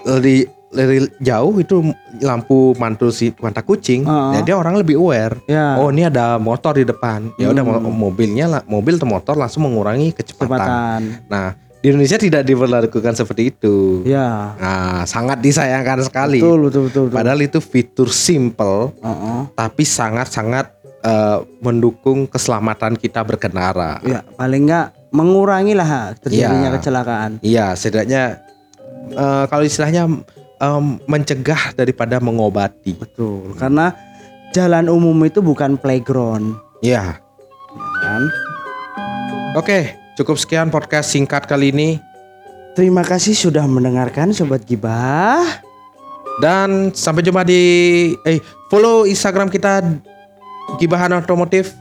dari 0.02 0.55
dari 0.76 0.98
jauh 1.18 1.56
itu 1.56 1.80
lampu 2.20 2.76
mantul 2.76 3.08
si 3.08 3.32
mata 3.38 3.60
kucing, 3.60 4.04
Ah. 4.04 4.36
jadi 4.36 4.52
orang 4.52 4.76
lebih 4.76 4.94
aware. 4.94 5.40
Ya. 5.44 5.74
Oh, 5.74 5.88
ini 5.88 6.04
ada 6.04 6.36
motor 6.36 6.76
di 6.76 6.84
depan. 6.84 7.32
Ya 7.34 7.48
udah 7.48 7.64
Hmm. 7.64 7.80
mo- 7.82 8.12
mobilnya 8.12 8.60
mobil 8.62 8.94
atau 8.94 9.08
motor 9.08 9.34
langsung 9.34 9.64
mengurangi 9.64 10.12
kecepatan. 10.12 10.46
kecepatan. 10.52 11.00
Nah, 11.26 11.46
di 11.76 11.86
Indonesia 11.88 12.16
tidak 12.16 12.42
diberlakukan 12.42 13.14
seperti 13.14 13.42
itu. 13.48 14.04
Ya. 14.04 14.52
Nah, 14.54 15.02
sangat 15.04 15.40
disayangkan 15.40 16.04
sekali. 16.04 16.38
Betul 16.38 16.60
betul 16.62 16.82
betul. 16.84 17.02
betul. 17.08 17.16
Padahal 17.16 17.40
itu 17.40 17.58
fitur 17.58 18.08
simple 18.08 18.92
Heeh. 18.98 19.40
tapi 19.52 19.82
sangat-sangat 19.82 20.76
eh, 20.98 21.38
mendukung 21.60 22.26
keselamatan 22.26 22.98
kita 22.98 23.22
berkendara. 23.22 24.02
Ya, 24.02 24.26
paling 24.26 24.66
nggak 24.66 25.14
mengurangi 25.14 25.70
lah 25.70 26.10
terjadinya 26.12 26.66
Iya. 26.66 26.74
kecelakaan. 26.74 27.30
Iya, 27.40 27.66
setidaknya 27.72 28.22
eh, 29.08 29.44
kalau 29.46 29.62
istilahnya 29.62 30.10
em, 30.56 30.84
mencegah 31.04 31.72
daripada 31.72 32.16
mengobati. 32.16 32.94
Betul. 32.94 33.54
Karena 33.54 33.92
jalan 34.50 34.86
umum 34.86 35.16
itu 35.22 35.38
bukan 35.38 35.74
playground, 35.74 36.56
Iya. 36.80 37.20
ya 37.74 37.98
kan? 38.02 38.22
Oke, 39.54 39.78
cukup 40.14 40.36
sekian 40.36 40.68
podcast 40.68 41.08
singkat 41.08 41.44
kali 41.44 41.70
ini 41.70 41.90
Terima 42.72 43.00
kasih 43.00 43.32
sudah 43.32 43.64
mendengarkan 43.64 44.30
sobat 44.30 44.60
gibah. 44.62 45.40
dan 46.36 46.92
sampai 46.92 47.24
jumpa 47.24 47.40
di 47.42 47.62
eh 48.20 48.36
follow 48.68 49.04
Instagram 49.04 49.48
kita 49.48 49.80
Gibahan 50.76 51.08
Otomotif 51.14 51.72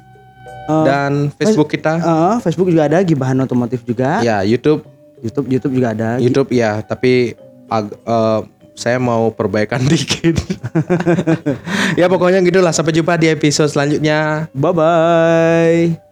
Eh, 0.65 0.83
dan 0.83 1.27
Facebook 1.29 1.67
kita. 1.67 1.99
eh, 1.99 2.35
Facebook 2.39 2.65
juga 2.65 2.87
ada 2.87 2.97
gibahan 2.99 3.35
otomotif 3.37 3.83
juga. 3.83 4.23
Ya, 4.23 4.41
YouTube 4.41 4.87
YouTube 5.19 5.45
YouTube 5.49 5.73
juga 5.75 5.91
ada. 5.91 6.09
YouTube 6.17 6.49
ya, 6.49 6.79
tapi 6.79 7.35
ag- 7.67 7.99
eh, 7.99 8.39
saya 8.75 8.99
mau 8.99 9.31
perbaikan 9.31 9.81
dikit. 9.91 10.35
ya 11.99 12.11
pokoknya 12.11 12.43
gitulah 12.43 12.75
sampai 12.75 12.93
jumpa 12.93 13.15
di 13.17 13.31
episode 13.31 13.71
selanjutnya. 13.71 14.51
Bye 14.51 14.73
bye. 14.75 16.04